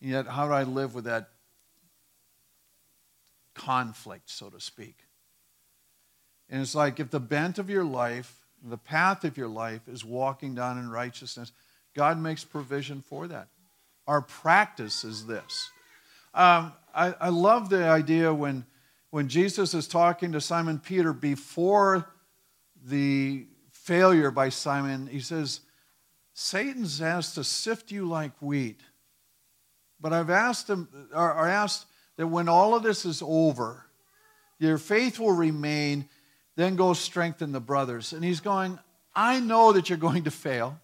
And 0.00 0.10
yet, 0.10 0.26
how 0.26 0.46
do 0.46 0.54
I 0.54 0.62
live 0.62 0.94
with 0.94 1.04
that 1.04 1.30
conflict, 3.54 4.30
so 4.30 4.48
to 4.48 4.60
speak? 4.60 4.96
And 6.48 6.62
it's 6.62 6.74
like 6.74 7.00
if 7.00 7.10
the 7.10 7.20
bent 7.20 7.58
of 7.58 7.68
your 7.68 7.84
life, 7.84 8.46
the 8.62 8.78
path 8.78 9.24
of 9.24 9.36
your 9.36 9.48
life 9.48 9.82
is 9.88 10.04
walking 10.04 10.54
down 10.54 10.78
in 10.78 10.88
righteousness, 10.88 11.52
God 11.94 12.18
makes 12.18 12.44
provision 12.44 13.02
for 13.02 13.26
that. 13.26 13.48
Our 14.06 14.22
practice 14.22 15.04
is 15.04 15.26
this. 15.26 15.70
Um, 16.32 16.72
I, 16.94 17.14
I 17.20 17.28
love 17.28 17.68
the 17.68 17.86
idea 17.86 18.32
when, 18.32 18.64
when 19.10 19.28
Jesus 19.28 19.74
is 19.74 19.88
talking 19.88 20.32
to 20.32 20.40
Simon 20.40 20.78
Peter 20.78 21.12
before 21.12 22.10
the 22.84 23.46
failure 23.70 24.30
by 24.30 24.50
Simon, 24.50 25.06
he 25.06 25.20
says, 25.20 25.60
Satan's 26.34 27.00
asked 27.00 27.34
to 27.34 27.44
sift 27.44 27.90
you 27.90 28.06
like 28.06 28.32
wheat. 28.40 28.80
But 30.00 30.12
I've 30.12 30.30
asked 30.30 30.68
him, 30.68 30.88
or, 31.12 31.48
asked 31.48 31.86
that 32.16 32.26
when 32.26 32.48
all 32.48 32.74
of 32.74 32.82
this 32.82 33.04
is 33.04 33.22
over, 33.24 33.84
your 34.58 34.78
faith 34.78 35.18
will 35.18 35.32
remain, 35.32 36.08
then 36.56 36.76
go 36.76 36.92
strengthen 36.92 37.52
the 37.52 37.60
brothers. 37.60 38.12
And 38.12 38.22
he's 38.22 38.40
going, 38.40 38.78
I 39.14 39.40
know 39.40 39.72
that 39.72 39.88
you're 39.88 39.98
going 39.98 40.24
to 40.24 40.30
fail. 40.30 40.78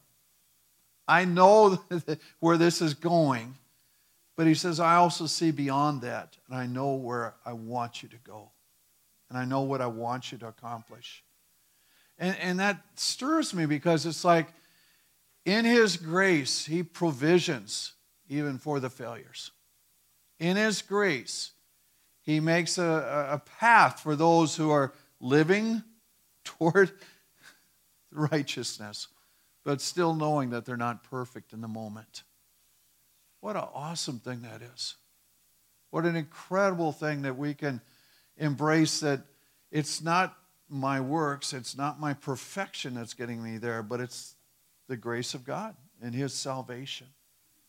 I 1.07 1.25
know 1.25 1.79
where 2.41 2.57
this 2.57 2.81
is 2.81 2.95
going. 2.95 3.57
But 4.37 4.47
he 4.47 4.55
says, 4.55 4.81
I 4.81 4.97
also 4.97 5.27
see 5.27 5.51
beyond 5.51 6.03
that, 6.03 6.37
and 6.49 6.57
I 6.57 6.67
know 6.67 6.95
where 6.95 7.35
I 7.47 7.53
want 7.53 8.03
you 8.03 8.09
to 8.09 8.19
go. 8.25 8.51
And 9.29 9.39
I 9.39 9.45
know 9.45 9.63
what 9.63 9.81
I 9.81 9.87
want 9.87 10.33
you 10.33 10.39
to 10.39 10.49
accomplish. 10.49 11.25
And, 12.19 12.37
and 12.41 12.61
that 12.61 12.81
stirs 12.97 13.55
me 13.55 13.67
because 13.67 14.07
it's 14.07 14.25
like, 14.25 14.49
in 15.45 15.65
His 15.65 15.97
grace, 15.97 16.65
He 16.65 16.83
provisions 16.83 17.93
even 18.29 18.59
for 18.59 18.81
the 18.81 18.91
failures. 18.91 19.51
In 20.39 20.57
His 20.57 20.83
grace, 20.83 21.53
He 22.23 22.41
makes 22.41 22.79
a, 22.79 23.29
a 23.31 23.39
path 23.59 24.01
for 24.01 24.17
those 24.17 24.57
who 24.57 24.71
are 24.71 24.93
living 25.21 25.83
toward 26.45 26.93
righteousness, 28.11 29.09
but 29.65 29.81
still 29.81 30.15
knowing 30.15 30.51
that 30.51 30.65
they're 30.65 30.77
not 30.77 31.05
perfect 31.05 31.53
in 31.53 31.61
the 31.61 31.69
moment. 31.69 32.25
What 33.45 33.57
an 33.57 33.65
awesome 33.75 34.21
thing 34.21 34.41
that 34.41 34.63
is. 34.63 34.95
What 35.91 36.07
an 36.07 36.17
incredible 36.17 36.93
thing 36.93 37.21
that 37.23 37.37
we 37.37 37.53
can 37.53 37.83
embrace 38.39 39.01
that 39.01 39.21
it's 39.71 40.01
not 40.01 40.35
my 40.71 40.99
works, 40.99 41.53
it's 41.53 41.77
not 41.77 42.01
my 42.01 42.15
perfection 42.15 42.95
that's 42.95 43.13
getting 43.13 43.43
me 43.43 43.59
there, 43.59 43.83
but 43.83 44.01
it's 44.01 44.35
the 44.89 44.97
grace 44.97 45.35
of 45.35 45.45
God 45.45 45.77
and 46.01 46.15
His 46.15 46.33
salvation. 46.33 47.09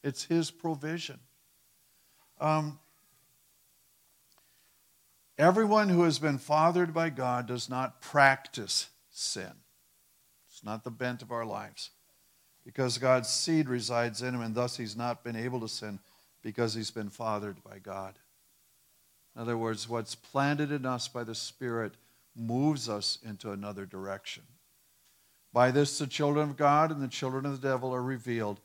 It's 0.01 0.24
His 0.24 0.50
provision. 0.50 1.20
Um, 2.39 2.79
everyone 5.38 5.89
who 5.89 6.03
has 6.03 6.20
been 6.20 6.38
fathered 6.38 6.94
by 6.94 7.10
God 7.10 7.48
does 7.48 7.70
not 7.70 8.00
practice 8.00 8.88
sin. 9.12 9.51
It's 10.50 10.63
not 10.63 10.86
the 10.86 10.89
bent 10.89 11.22
of 11.22 11.34
our 11.34 11.44
lives. 11.44 11.89
Because 12.65 12.98
God's 12.98 13.29
seed 13.29 13.69
resides 13.69 14.22
in 14.22 14.34
him, 14.34 14.41
and 14.41 14.55
thus 14.55 14.75
he's 14.75 14.98
not 14.98 15.24
been 15.24 15.36
able 15.36 15.60
to 15.60 15.67
sin 15.67 16.00
because 16.41 16.74
he's 16.74 16.91
been 16.91 17.10
fathered 17.10 17.63
by 17.63 17.79
God. 17.79 18.17
In 19.36 19.41
other 19.41 19.57
words, 19.57 19.88
what's 19.88 20.15
planted 20.15 20.72
in 20.72 20.86
us 20.86 21.07
by 21.07 21.24
the 21.24 21.36
Spirit 21.36 21.93
moves 22.36 22.89
us 22.89 23.19
into 23.24 23.51
another 23.51 23.86
direction. 23.86 24.43
By 25.53 25.72
this, 25.72 25.98
the 25.98 26.07
children 26.07 26.50
of 26.50 26.57
God 26.57 26.91
and 26.91 27.01
the 27.01 27.07
children 27.07 27.45
of 27.45 27.62
the 27.62 27.67
devil 27.67 27.93
are 27.93 28.01
revealed. 28.01 28.60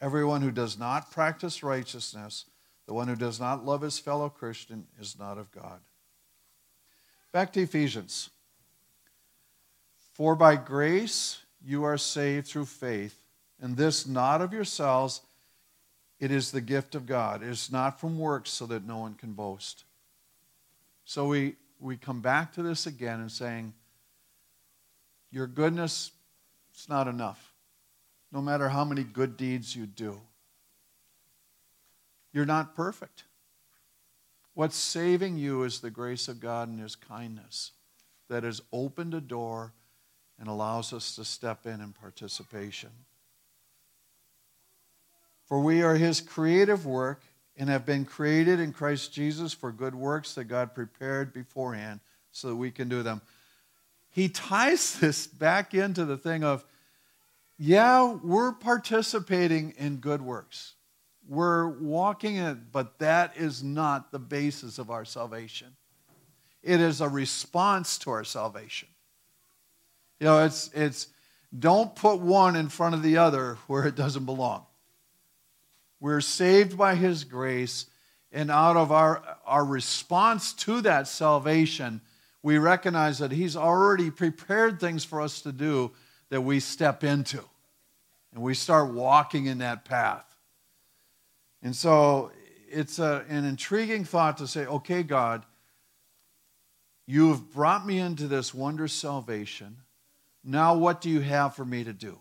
Everyone 0.00 0.42
who 0.42 0.50
does 0.50 0.78
not 0.78 1.10
practice 1.10 1.62
righteousness, 1.62 2.46
the 2.86 2.94
one 2.94 3.06
who 3.06 3.16
does 3.16 3.38
not 3.38 3.64
love 3.64 3.82
his 3.82 3.98
fellow 3.98 4.28
Christian, 4.28 4.86
is 5.00 5.16
not 5.18 5.38
of 5.38 5.52
God. 5.52 5.80
Back 7.32 7.52
to 7.52 7.62
Ephesians. 7.62 8.30
For 10.12 10.34
by 10.34 10.56
grace 10.56 11.38
you 11.64 11.84
are 11.84 11.96
saved 11.96 12.48
through 12.48 12.66
faith, 12.66 13.21
and 13.62 13.76
this 13.76 14.06
not 14.06 14.42
of 14.42 14.52
yourselves, 14.52 15.22
it 16.18 16.30
is 16.30 16.50
the 16.50 16.60
gift 16.60 16.94
of 16.94 17.06
God. 17.06 17.42
It 17.42 17.48
is 17.48 17.72
not 17.72 18.00
from 18.00 18.18
works, 18.18 18.50
so 18.50 18.66
that 18.66 18.84
no 18.84 18.98
one 18.98 19.14
can 19.14 19.32
boast. 19.32 19.84
So 21.04 21.26
we 21.26 21.54
we 21.78 21.96
come 21.96 22.20
back 22.20 22.52
to 22.54 22.62
this 22.62 22.86
again 22.86 23.20
and 23.20 23.30
saying, 23.30 23.72
Your 25.30 25.46
goodness, 25.46 26.10
it's 26.74 26.88
not 26.88 27.08
enough. 27.08 27.54
No 28.30 28.42
matter 28.42 28.68
how 28.68 28.84
many 28.84 29.04
good 29.04 29.36
deeds 29.36 29.76
you 29.76 29.86
do, 29.86 30.20
you're 32.32 32.46
not 32.46 32.74
perfect. 32.74 33.24
What's 34.54 34.76
saving 34.76 35.38
you 35.38 35.62
is 35.62 35.80
the 35.80 35.90
grace 35.90 36.28
of 36.28 36.40
God 36.40 36.68
and 36.68 36.80
His 36.80 36.96
kindness 36.96 37.72
that 38.28 38.42
has 38.42 38.60
opened 38.72 39.14
a 39.14 39.20
door 39.20 39.72
and 40.38 40.48
allows 40.48 40.92
us 40.92 41.14
to 41.16 41.24
step 41.24 41.66
in 41.66 41.80
in 41.80 41.92
participation. 41.92 42.90
For 45.52 45.60
we 45.60 45.82
are 45.82 45.96
His 45.96 46.22
creative 46.22 46.86
work 46.86 47.20
and 47.58 47.68
have 47.68 47.84
been 47.84 48.06
created 48.06 48.58
in 48.58 48.72
Christ 48.72 49.12
Jesus 49.12 49.52
for 49.52 49.70
good 49.70 49.94
works 49.94 50.34
that 50.36 50.44
God 50.44 50.74
prepared 50.74 51.34
beforehand 51.34 52.00
so 52.30 52.48
that 52.48 52.56
we 52.56 52.70
can 52.70 52.88
do 52.88 53.02
them. 53.02 53.20
He 54.08 54.30
ties 54.30 54.98
this 55.00 55.26
back 55.26 55.74
into 55.74 56.06
the 56.06 56.16
thing 56.16 56.42
of, 56.42 56.64
yeah, 57.58 58.14
we're 58.14 58.52
participating 58.52 59.74
in 59.76 59.96
good 59.96 60.22
works. 60.22 60.72
We're 61.28 61.68
walking 61.68 62.36
in 62.36 62.46
it, 62.46 62.72
but 62.72 62.98
that 63.00 63.36
is 63.36 63.62
not 63.62 64.10
the 64.10 64.18
basis 64.18 64.78
of 64.78 64.90
our 64.90 65.04
salvation. 65.04 65.76
It 66.62 66.80
is 66.80 67.02
a 67.02 67.10
response 67.10 67.98
to 67.98 68.10
our 68.12 68.24
salvation. 68.24 68.88
You 70.18 70.28
know, 70.28 70.44
it's, 70.46 70.70
it's 70.72 71.08
don't 71.58 71.94
put 71.94 72.20
one 72.20 72.56
in 72.56 72.70
front 72.70 72.94
of 72.94 73.02
the 73.02 73.18
other 73.18 73.58
where 73.66 73.84
it 73.86 73.96
doesn't 73.96 74.24
belong. 74.24 74.64
We're 76.02 76.20
saved 76.20 76.76
by 76.76 76.96
His 76.96 77.22
grace, 77.22 77.86
and 78.32 78.50
out 78.50 78.76
of 78.76 78.90
our, 78.90 79.22
our 79.46 79.64
response 79.64 80.52
to 80.54 80.80
that 80.80 81.06
salvation, 81.06 82.00
we 82.42 82.58
recognize 82.58 83.20
that 83.20 83.30
He's 83.30 83.56
already 83.56 84.10
prepared 84.10 84.80
things 84.80 85.04
for 85.04 85.20
us 85.20 85.42
to 85.42 85.52
do 85.52 85.92
that 86.30 86.40
we 86.40 86.58
step 86.58 87.04
into. 87.04 87.44
And 88.34 88.42
we 88.42 88.54
start 88.54 88.92
walking 88.92 89.46
in 89.46 89.58
that 89.58 89.84
path. 89.84 90.24
And 91.62 91.76
so 91.76 92.32
it's 92.68 92.98
a, 92.98 93.24
an 93.28 93.44
intriguing 93.44 94.04
thought 94.04 94.38
to 94.38 94.48
say, 94.48 94.66
okay, 94.66 95.04
God, 95.04 95.44
You 97.06 97.28
have 97.28 97.52
brought 97.52 97.86
me 97.86 97.98
into 97.98 98.26
this 98.26 98.54
wondrous 98.54 98.92
salvation. 98.92 99.76
Now, 100.44 100.74
what 100.76 101.00
do 101.00 101.10
you 101.10 101.20
have 101.20 101.54
for 101.54 101.64
me 101.64 101.84
to 101.84 101.92
do? 101.92 102.18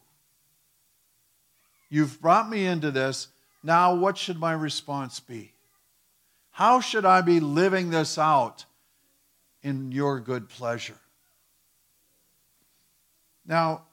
You've 1.90 2.22
brought 2.22 2.50
me 2.50 2.66
into 2.66 2.92
this. 2.92 3.28
Now, 3.64 3.94
what 3.94 4.18
should 4.18 4.40
my 4.40 4.54
response 4.54 5.20
be? 5.20 5.54
How 6.52 6.80
should 6.82 7.06
I 7.06 7.22
be 7.22 7.40
living 7.40 7.90
this 7.92 8.18
out 8.18 8.66
in 9.62 9.92
your 9.92 10.20
good 10.20 10.50
pleasure? 10.50 11.00
Now, 13.46 13.84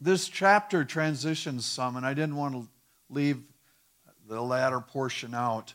this 0.00 0.28
chapter 0.28 0.84
transitions 0.84 1.64
some, 1.64 1.96
and 1.96 2.04
I 2.04 2.14
didn't 2.14 2.36
want 2.36 2.54
to 2.54 2.68
leave 3.08 3.42
the 4.28 4.40
latter 4.42 4.80
portion 4.80 5.34
out. 5.34 5.74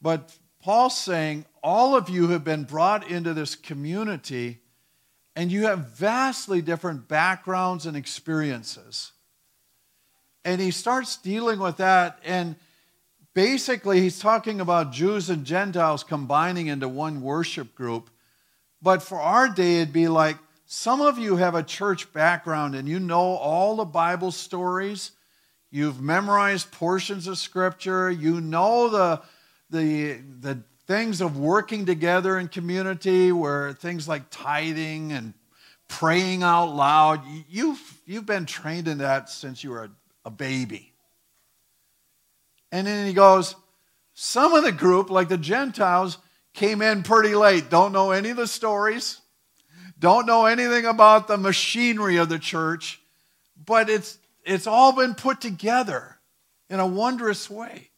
But 0.00 0.36
Paul's 0.60 0.98
saying, 0.98 1.44
all 1.62 1.96
of 1.96 2.08
you 2.08 2.28
have 2.28 2.44
been 2.44 2.64
brought 2.64 3.08
into 3.08 3.34
this 3.34 3.54
community, 3.54 4.58
and 5.36 5.52
you 5.52 5.66
have 5.66 5.90
vastly 5.96 6.60
different 6.60 7.08
backgrounds 7.08 7.86
and 7.86 7.96
experiences. 7.96 9.12
And 10.44 10.60
he 10.60 10.70
starts 10.70 11.16
dealing 11.16 11.58
with 11.58 11.78
that, 11.78 12.18
and 12.24 12.56
basically, 13.34 14.00
he's 14.00 14.18
talking 14.18 14.60
about 14.60 14.92
Jews 14.92 15.30
and 15.30 15.44
Gentiles 15.44 16.04
combining 16.04 16.68
into 16.68 16.88
one 16.88 17.20
worship 17.20 17.74
group. 17.74 18.10
But 18.80 19.02
for 19.02 19.20
our 19.20 19.48
day, 19.48 19.80
it'd 19.80 19.92
be 19.92 20.08
like 20.08 20.36
some 20.66 21.00
of 21.00 21.18
you 21.18 21.36
have 21.36 21.54
a 21.54 21.62
church 21.62 22.12
background 22.12 22.74
and 22.74 22.86
you 22.86 23.00
know 23.00 23.18
all 23.18 23.76
the 23.76 23.84
Bible 23.84 24.30
stories. 24.30 25.12
You've 25.70 26.00
memorized 26.00 26.70
portions 26.72 27.26
of 27.26 27.38
Scripture. 27.38 28.10
You 28.10 28.40
know 28.40 28.88
the, 28.88 29.22
the, 29.70 30.20
the 30.40 30.62
things 30.86 31.20
of 31.20 31.38
working 31.38 31.86
together 31.86 32.38
in 32.38 32.48
community, 32.48 33.32
where 33.32 33.72
things 33.72 34.08
like 34.08 34.24
tithing 34.30 35.12
and 35.12 35.34
praying 35.88 36.42
out 36.42 36.74
loud, 36.74 37.22
you've, 37.48 38.00
you've 38.04 38.26
been 38.26 38.46
trained 38.46 38.88
in 38.88 38.98
that 38.98 39.30
since 39.30 39.64
you 39.64 39.70
were 39.70 39.84
a, 39.84 39.90
a 40.28 40.30
baby. 40.30 40.92
And 42.70 42.86
then 42.86 43.06
he 43.06 43.12
goes, 43.12 43.56
Some 44.14 44.54
of 44.54 44.62
the 44.62 44.72
group, 44.72 45.10
like 45.10 45.28
the 45.28 45.38
Gentiles, 45.38 46.18
came 46.54 46.82
in 46.82 47.02
pretty 47.02 47.34
late, 47.34 47.70
don't 47.70 47.92
know 47.92 48.12
any 48.12 48.30
of 48.30 48.36
the 48.36 48.46
stories 48.46 49.20
don't 49.98 50.26
know 50.26 50.46
anything 50.46 50.84
about 50.84 51.26
the 51.26 51.36
machinery 51.36 52.18
of 52.18 52.28
the 52.28 52.38
church, 52.38 53.00
but 53.64 53.90
it's, 53.90 54.18
it's 54.44 54.66
all 54.66 54.92
been 54.92 55.14
put 55.14 55.40
together 55.40 56.16
in 56.70 56.78
a 56.78 56.86
wondrous 56.86 57.50
way. 57.50 57.90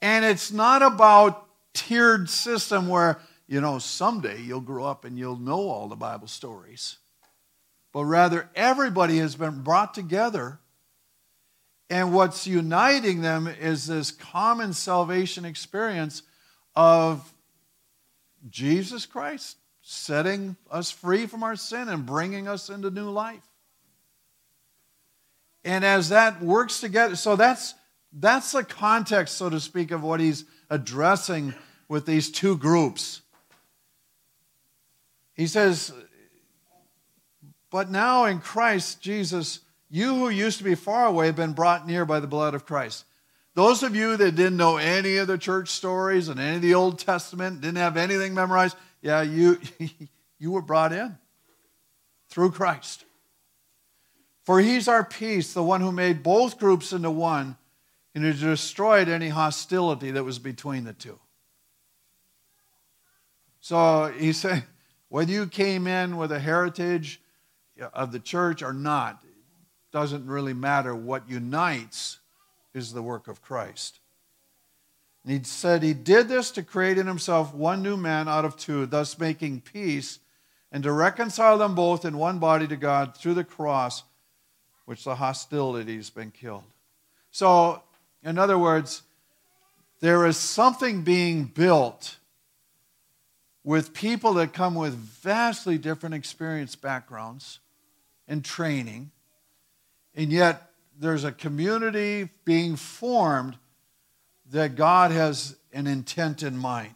And 0.00 0.24
it's 0.24 0.52
not 0.52 0.82
about 0.82 1.46
tiered 1.74 2.30
system 2.30 2.88
where, 2.88 3.18
you 3.48 3.60
know, 3.60 3.78
someday 3.78 4.40
you'll 4.40 4.60
grow 4.60 4.84
up 4.84 5.04
and 5.04 5.18
you'll 5.18 5.36
know 5.36 5.68
all 5.68 5.88
the 5.88 5.96
Bible 5.96 6.28
stories. 6.28 6.98
But 7.92 8.04
rather, 8.04 8.48
everybody 8.54 9.18
has 9.18 9.34
been 9.34 9.62
brought 9.62 9.94
together. 9.94 10.58
And 11.88 12.14
what's 12.14 12.46
uniting 12.46 13.20
them 13.20 13.48
is 13.48 13.86
this 13.86 14.12
common 14.12 14.72
salvation 14.72 15.44
experience 15.44 16.22
of 16.76 17.34
Jesus 18.48 19.06
Christ 19.06 19.56
setting 19.82 20.56
us 20.70 20.90
free 20.90 21.26
from 21.26 21.42
our 21.42 21.56
sin 21.56 21.88
and 21.88 22.06
bringing 22.06 22.46
us 22.46 22.70
into 22.70 22.90
new 22.90 23.10
life. 23.10 23.42
And 25.64 25.84
as 25.84 26.10
that 26.10 26.40
works 26.40 26.80
together, 26.80 27.16
so 27.16 27.36
that's 27.36 27.74
that's 28.12 28.52
the 28.52 28.64
context, 28.64 29.36
so 29.36 29.50
to 29.50 29.60
speak, 29.60 29.90
of 29.90 30.02
what 30.02 30.20
he's 30.20 30.44
addressing 30.68 31.54
with 31.88 32.06
these 32.06 32.30
two 32.30 32.56
groups. 32.56 33.22
He 35.34 35.46
says, 35.46 35.92
But 37.70 37.90
now 37.90 38.24
in 38.24 38.40
Christ 38.40 39.00
Jesus, 39.00 39.60
you 39.88 40.14
who 40.14 40.28
used 40.28 40.58
to 40.58 40.64
be 40.64 40.74
far 40.74 41.06
away 41.06 41.26
have 41.26 41.36
been 41.36 41.52
brought 41.52 41.86
near 41.86 42.04
by 42.04 42.20
the 42.20 42.26
blood 42.26 42.54
of 42.54 42.66
Christ. 42.66 43.04
Those 43.54 43.82
of 43.82 43.96
you 43.96 44.16
that 44.16 44.36
didn't 44.36 44.56
know 44.56 44.76
any 44.76 45.16
of 45.16 45.26
the 45.26 45.38
church 45.38 45.70
stories 45.70 46.28
and 46.28 46.38
any 46.38 46.56
of 46.56 46.62
the 46.62 46.74
Old 46.74 46.98
Testament, 46.98 47.60
didn't 47.60 47.78
have 47.78 47.96
anything 47.96 48.34
memorized, 48.34 48.76
yeah, 49.02 49.22
you, 49.22 49.60
you 50.38 50.50
were 50.50 50.62
brought 50.62 50.92
in 50.92 51.16
through 52.28 52.52
Christ. 52.52 53.04
For 54.44 54.60
he's 54.60 54.88
our 54.88 55.04
peace, 55.04 55.52
the 55.52 55.62
one 55.62 55.80
who 55.80 55.92
made 55.92 56.22
both 56.22 56.58
groups 56.58 56.92
into 56.92 57.10
one 57.10 57.56
and 58.14 58.24
who 58.24 58.32
destroyed 58.32 59.08
any 59.08 59.28
hostility 59.28 60.10
that 60.12 60.24
was 60.24 60.38
between 60.38 60.84
the 60.84 60.92
two. 60.92 61.18
So 63.60 64.12
he 64.16 64.32
said, 64.32 64.64
whether 65.08 65.30
you 65.30 65.46
came 65.46 65.86
in 65.86 66.16
with 66.16 66.32
a 66.32 66.40
heritage 66.40 67.20
of 67.80 68.12
the 68.12 68.20
church 68.20 68.62
or 68.62 68.72
not, 68.72 69.22
doesn't 69.92 70.26
really 70.26 70.54
matter. 70.54 70.94
What 70.94 71.28
unites 71.28 72.18
is 72.74 72.92
the 72.92 73.02
work 73.02 73.28
of 73.28 73.42
Christ. 73.42 73.98
And 75.24 75.32
he 75.32 75.42
said 75.44 75.82
he 75.82 75.94
did 75.94 76.28
this 76.28 76.50
to 76.52 76.62
create 76.62 76.98
in 76.98 77.06
himself 77.06 77.52
one 77.52 77.82
new 77.82 77.96
man 77.96 78.28
out 78.28 78.44
of 78.44 78.56
two, 78.56 78.86
thus 78.86 79.18
making 79.18 79.62
peace, 79.62 80.18
and 80.72 80.82
to 80.84 80.92
reconcile 80.92 81.58
them 81.58 81.74
both 81.74 82.04
in 82.04 82.16
one 82.16 82.38
body 82.38 82.66
to 82.68 82.76
God 82.76 83.16
through 83.16 83.34
the 83.34 83.44
cross, 83.44 84.04
which 84.86 85.04
the 85.04 85.16
hostility's 85.16 86.10
been 86.10 86.30
killed. 86.30 86.64
So, 87.30 87.82
in 88.22 88.38
other 88.38 88.58
words, 88.58 89.02
there 90.00 90.26
is 90.26 90.36
something 90.36 91.02
being 91.02 91.44
built 91.44 92.16
with 93.62 93.92
people 93.92 94.34
that 94.34 94.54
come 94.54 94.74
with 94.74 94.94
vastly 94.94 95.76
different 95.76 96.14
experience 96.14 96.76
backgrounds 96.76 97.58
and 98.30 98.44
training, 98.44 99.10
and 100.14 100.32
yet 100.32 100.70
there's 100.96 101.24
a 101.24 101.32
community 101.32 102.28
being 102.44 102.76
formed 102.76 103.58
that 104.52 104.76
God 104.76 105.10
has 105.10 105.56
an 105.72 105.88
intent 105.88 106.44
in 106.44 106.56
mind. 106.56 106.94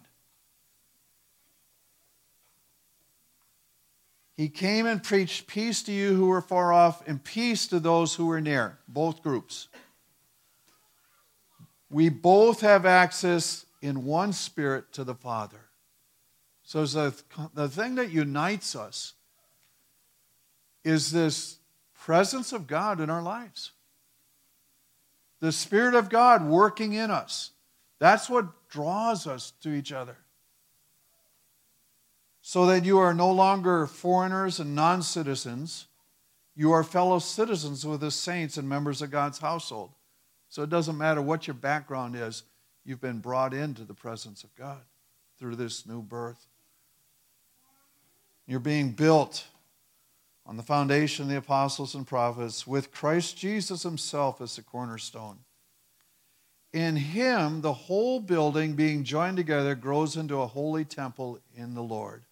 He 4.37 4.49
came 4.49 4.87
and 4.87 5.03
preached 5.03 5.49
peace 5.49 5.83
to 5.85 5.93
you 5.93 6.15
who 6.15 6.27
were 6.27 6.41
far 6.41 6.73
off 6.73 7.07
and 7.07 7.23
peace 7.23 7.67
to 7.69 7.81
those 7.81 8.15
who 8.15 8.27
were 8.27 8.41
near, 8.41 8.79
both 8.87 9.23
groups. 9.23 9.69
We 11.91 12.09
both 12.09 12.61
have 12.61 12.87
access 12.87 13.67
in 13.83 14.05
one 14.05 14.33
spirit 14.33 14.93
to 14.93 15.05
the 15.05 15.15
Father. 15.15 15.61
So 16.63 16.87
the, 16.87 17.15
the 17.55 17.69
thing 17.69 17.97
that 17.97 18.11
unites 18.11 18.75
us 18.77 19.15
is 20.85 21.11
this 21.11 21.59
presence 21.95 22.53
of 22.53 22.67
God 22.67 23.01
in 23.01 23.11
our 23.11 23.23
lives 23.23 23.73
the 25.41 25.53
Spirit 25.53 25.95
of 25.95 26.09
God 26.09 26.47
working 26.47 26.95
in 26.95 27.11
us. 27.11 27.51
That's 27.99 28.31
what 28.31 28.47
draws 28.71 29.27
us 29.27 29.53
to 29.61 29.75
each 29.75 29.93
other. 29.93 30.17
So 32.41 32.65
that 32.67 32.87
you 32.87 32.99
are 32.99 33.13
no 33.13 33.31
longer 33.31 33.87
foreigners 33.87 34.59
and 34.59 34.75
non 34.75 35.03
citizens, 35.03 35.87
you 36.57 36.73
are 36.73 36.83
fellow 36.83 37.19
citizens 37.19 37.85
with 37.85 38.01
the 38.01 38.11
saints 38.11 38.57
and 38.57 38.67
members 38.67 39.03
of 39.03 39.11
God's 39.11 39.39
household. 39.39 39.91
So 40.49 40.63
it 40.63 40.71
doesn't 40.71 40.97
matter 40.97 41.21
what 41.21 41.47
your 41.47 41.55
background 41.55 42.17
is, 42.17 42.45
you've 42.85 43.01
been 43.01 43.19
brought 43.19 43.53
into 43.53 43.85
the 43.85 43.93
presence 43.93 44.45
of 44.45 44.55
God 44.55 44.81
through 45.39 45.57
this 45.57 45.87
new 45.87 46.01
birth. 46.01 46.47
You're 48.47 48.61
being 48.61 48.93
built 48.93 49.47
on 50.47 50.57
the 50.57 50.63
foundation 50.63 51.25
of 51.25 51.31
the 51.31 51.37
apostles 51.37 51.95
and 51.95 52.07
prophets, 52.07 52.67
with 52.67 52.93
Christ 52.93 53.37
Jesus 53.39 53.83
himself 53.83 54.41
as 54.41 54.57
the 54.57 54.63
cornerstone. 54.63 55.39
In 56.73 56.97
him, 56.97 57.61
the 57.61 57.73
whole 57.73 58.21
building 58.21 58.75
being 58.75 59.05
joined 59.05 59.37
together 59.37 59.75
grows 59.75 60.17
into 60.17 60.41
a 60.41 60.47
holy 60.47 60.85
temple 60.85 61.39
in 61.57 61.75
the 61.75 61.83
Lord, 61.83 62.25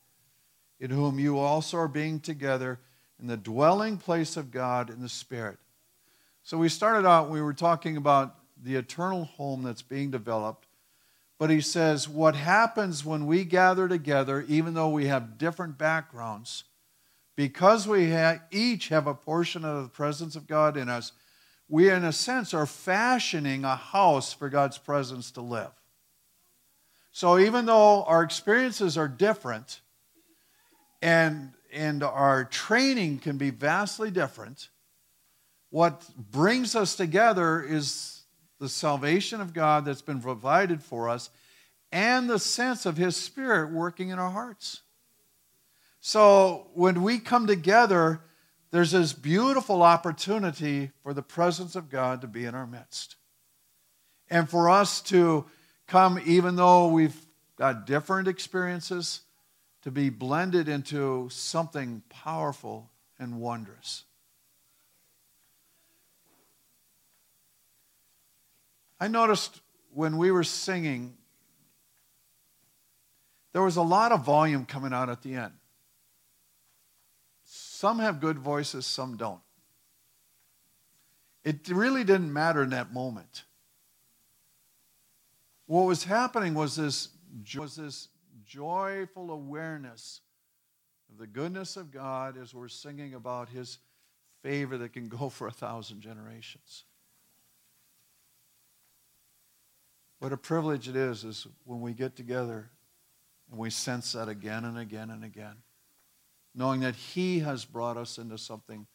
in 0.81 0.90
whom 0.90 1.18
you 1.18 1.38
also 1.38 1.79
are 1.79 1.88
being 1.88 2.20
together 2.20 2.81
in 3.20 3.29
the 3.29 3.37
dwelling 3.37 3.96
place 3.96 4.37
of 4.37 4.51
God 4.51 4.90
in 4.90 5.01
the 5.01 5.09
Spirit. 5.09 5.59
So 6.42 6.59
we 6.59 6.68
started 6.68 7.07
out, 7.07 7.31
we 7.31 7.40
were 7.40 7.55
talking 7.55 7.96
about 7.96 8.35
the 8.61 8.75
eternal 8.75 9.25
home 9.25 9.62
that's 9.62 9.83
being 9.83 10.11
developed. 10.11 10.66
But 11.38 11.51
he 11.51 11.61
says, 11.61 12.09
what 12.09 12.35
happens 12.35 13.05
when 13.05 13.27
we 13.27 13.44
gather 13.44 13.88
together, 13.88 14.44
even 14.48 14.75
though 14.75 14.90
we 14.90 15.07
have 15.07 15.38
different 15.38 15.79
backgrounds, 15.79 16.64
because 17.37 17.88
we 17.88 18.14
each 18.51 18.88
have 18.88 19.07
a 19.07 19.14
portion 19.14 19.64
of 19.64 19.83
the 19.83 19.88
presence 19.88 20.37
of 20.37 20.47
God 20.47 20.77
in 20.77 20.88
us, 20.88 21.12
we, 21.68 21.88
in 21.88 22.05
a 22.05 22.12
sense, 22.12 22.53
are 22.53 22.66
fashioning 22.66 23.64
a 23.64 23.77
house 23.77 24.33
for 24.33 24.49
God's 24.49 24.79
presence 24.79 25.31
to 25.33 25.40
live. 25.40 25.71
So 27.12 27.38
even 27.38 27.66
though 27.66 28.05
our 28.05 28.23
experiences 28.23 28.99
are 28.99 29.09
different 29.09 29.81
and, 31.01 31.53
and 31.73 32.03
our 32.03 32.45
training 32.45 33.18
can 33.18 33.38
be 33.38 33.51
vastly 33.51 34.11
different, 34.11 34.68
what 35.71 36.05
brings 36.16 36.77
us 36.77 36.97
together 36.97 37.62
is 37.62 38.23
the 38.61 38.68
salvation 38.68 39.40
of 39.40 39.55
God 39.55 39.85
that's 39.85 40.03
been 40.03 40.21
provided 40.21 40.83
for 40.83 41.09
us 41.09 41.31
and 41.90 42.29
the 42.29 42.38
sense 42.38 42.87
of 42.87 42.97
His 42.97 43.16
Spirit 43.16 43.73
working 43.73 44.11
in 44.11 44.18
our 44.18 44.31
hearts. 44.31 44.83
So 46.04 46.66
when 46.74 47.04
we 47.04 47.20
come 47.20 47.46
together, 47.46 48.22
there's 48.72 48.90
this 48.90 49.12
beautiful 49.12 49.84
opportunity 49.84 50.90
for 51.04 51.14
the 51.14 51.22
presence 51.22 51.76
of 51.76 51.88
God 51.88 52.22
to 52.22 52.26
be 52.26 52.44
in 52.44 52.56
our 52.56 52.66
midst. 52.66 53.14
And 54.28 54.50
for 54.50 54.68
us 54.68 55.00
to 55.02 55.44
come, 55.86 56.20
even 56.26 56.56
though 56.56 56.88
we've 56.88 57.14
got 57.54 57.86
different 57.86 58.26
experiences, 58.26 59.20
to 59.82 59.92
be 59.92 60.10
blended 60.10 60.68
into 60.68 61.28
something 61.30 62.02
powerful 62.08 62.90
and 63.20 63.40
wondrous. 63.40 64.02
I 68.98 69.06
noticed 69.06 69.60
when 69.94 70.18
we 70.18 70.32
were 70.32 70.42
singing, 70.42 71.16
there 73.52 73.62
was 73.62 73.76
a 73.76 73.82
lot 73.82 74.10
of 74.10 74.24
volume 74.24 74.66
coming 74.66 74.92
out 74.92 75.08
at 75.08 75.22
the 75.22 75.34
end. 75.34 75.52
Some 77.83 77.99
have 77.99 78.21
good 78.21 78.38
voices, 78.38 78.87
some 78.87 79.16
don't. 79.16 79.40
It 81.42 81.68
really 81.68 82.05
didn't 82.05 82.33
matter 82.33 82.62
in 82.62 82.71
that 82.71 82.92
moment. 82.92 83.42
What 85.66 85.87
was 85.87 86.05
happening 86.05 86.55
was 86.55 86.77
this, 86.77 87.09
was 87.59 87.75
this 87.75 88.07
joyful 88.47 89.33
awareness 89.33 90.21
of 91.11 91.18
the 91.18 91.27
goodness 91.27 91.77
of 91.77 91.90
God 91.90 92.37
as 92.40 92.55
we're 92.55 92.68
singing 92.68 93.14
about 93.14 93.49
His 93.49 93.79
favor 94.45 94.79
that 94.79 94.92
can 94.92 95.09
go 95.09 95.29
for 95.29 95.49
a 95.49 95.53
thousand 95.53 96.03
generations. 96.03 96.85
What 100.21 100.33
a 100.33 100.37
privilege 100.37 100.88
it 100.88 100.95
is, 100.95 101.25
is 101.25 101.49
when 101.64 101.81
we 101.81 101.95
get 101.95 102.14
together 102.14 102.71
and 103.51 103.59
we 103.59 103.71
sense 103.71 104.12
that 104.12 104.29
again 104.29 104.66
and 104.66 104.79
again 104.79 105.11
and 105.11 105.25
again, 105.25 105.57
knowing 106.54 106.80
that 106.80 106.94
He 106.94 107.40
has 107.40 107.64
brought 107.64 107.96
us 107.96 108.18
into 108.18 108.38
something 108.38 108.86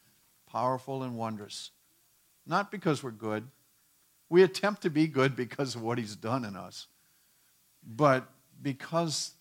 powerful 0.50 1.02
and 1.02 1.16
wondrous. 1.16 1.70
Not 2.46 2.70
because 2.70 3.02
we're 3.02 3.10
good. 3.10 3.48
We 4.30 4.42
attempt 4.42 4.82
to 4.82 4.90
be 4.90 5.06
good 5.06 5.36
because 5.36 5.74
of 5.74 5.82
what 5.82 5.98
He's 5.98 6.16
done 6.16 6.44
in 6.44 6.56
us, 6.56 6.86
but 7.82 8.28
because 8.60 9.32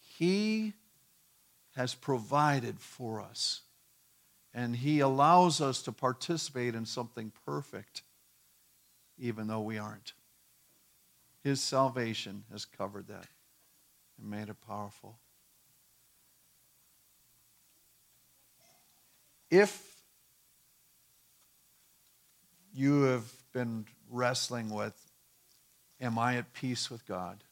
He 0.00 0.74
has 1.76 1.94
provided 1.94 2.80
for 2.80 3.20
us. 3.20 3.62
And 4.54 4.76
He 4.76 5.00
allows 5.00 5.60
us 5.60 5.82
to 5.82 5.92
participate 5.92 6.74
in 6.74 6.86
something 6.86 7.32
perfect, 7.44 8.02
even 9.18 9.46
though 9.46 9.60
we 9.60 9.78
aren't. 9.78 10.14
His 11.44 11.62
salvation 11.62 12.44
has 12.50 12.64
covered 12.64 13.06
that 13.08 13.26
and 14.18 14.30
made 14.30 14.48
it 14.48 14.56
powerful. 14.66 15.18
If 19.50 20.02
you 22.72 23.02
have 23.02 23.24
been 23.52 23.86
wrestling 24.10 24.70
with, 24.70 24.94
Am 26.00 26.18
I 26.18 26.36
at 26.36 26.52
peace 26.52 26.90
with 26.90 27.06
God? 27.06 27.42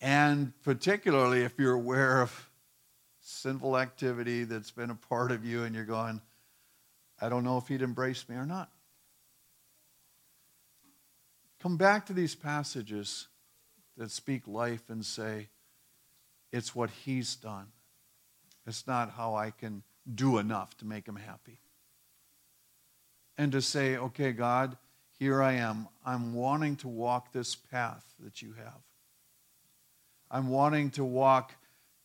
And 0.00 0.52
particularly 0.62 1.42
if 1.42 1.58
you're 1.58 1.74
aware 1.74 2.20
of 2.20 2.50
sinful 3.20 3.78
activity 3.78 4.44
that's 4.44 4.70
been 4.70 4.90
a 4.90 4.94
part 4.94 5.30
of 5.30 5.44
you 5.44 5.64
and 5.64 5.74
you're 5.74 5.84
going, 5.84 6.20
I 7.20 7.28
don't 7.28 7.44
know 7.44 7.58
if 7.58 7.68
he'd 7.68 7.82
embrace 7.82 8.28
me 8.28 8.36
or 8.36 8.46
not. 8.46 8.70
Come 11.60 11.76
back 11.76 12.06
to 12.06 12.12
these 12.12 12.34
passages 12.34 13.26
that 13.96 14.10
speak 14.10 14.46
life 14.46 14.88
and 14.88 15.04
say, 15.04 15.48
it's 16.52 16.74
what 16.74 16.90
he's 16.90 17.34
done. 17.34 17.66
It's 18.68 18.86
not 18.86 19.12
how 19.12 19.34
I 19.34 19.50
can 19.50 19.82
do 20.14 20.36
enough 20.36 20.76
to 20.76 20.84
make 20.84 21.08
him 21.08 21.16
happy. 21.16 21.58
And 23.38 23.50
to 23.52 23.62
say, 23.62 23.96
okay, 23.96 24.32
God, 24.32 24.76
here 25.18 25.42
I 25.42 25.54
am. 25.54 25.88
I'm 26.04 26.34
wanting 26.34 26.76
to 26.76 26.88
walk 26.88 27.32
this 27.32 27.54
path 27.54 28.04
that 28.20 28.42
you 28.42 28.52
have. 28.58 28.82
I'm 30.30 30.48
wanting 30.48 30.90
to 30.92 31.04
walk 31.04 31.54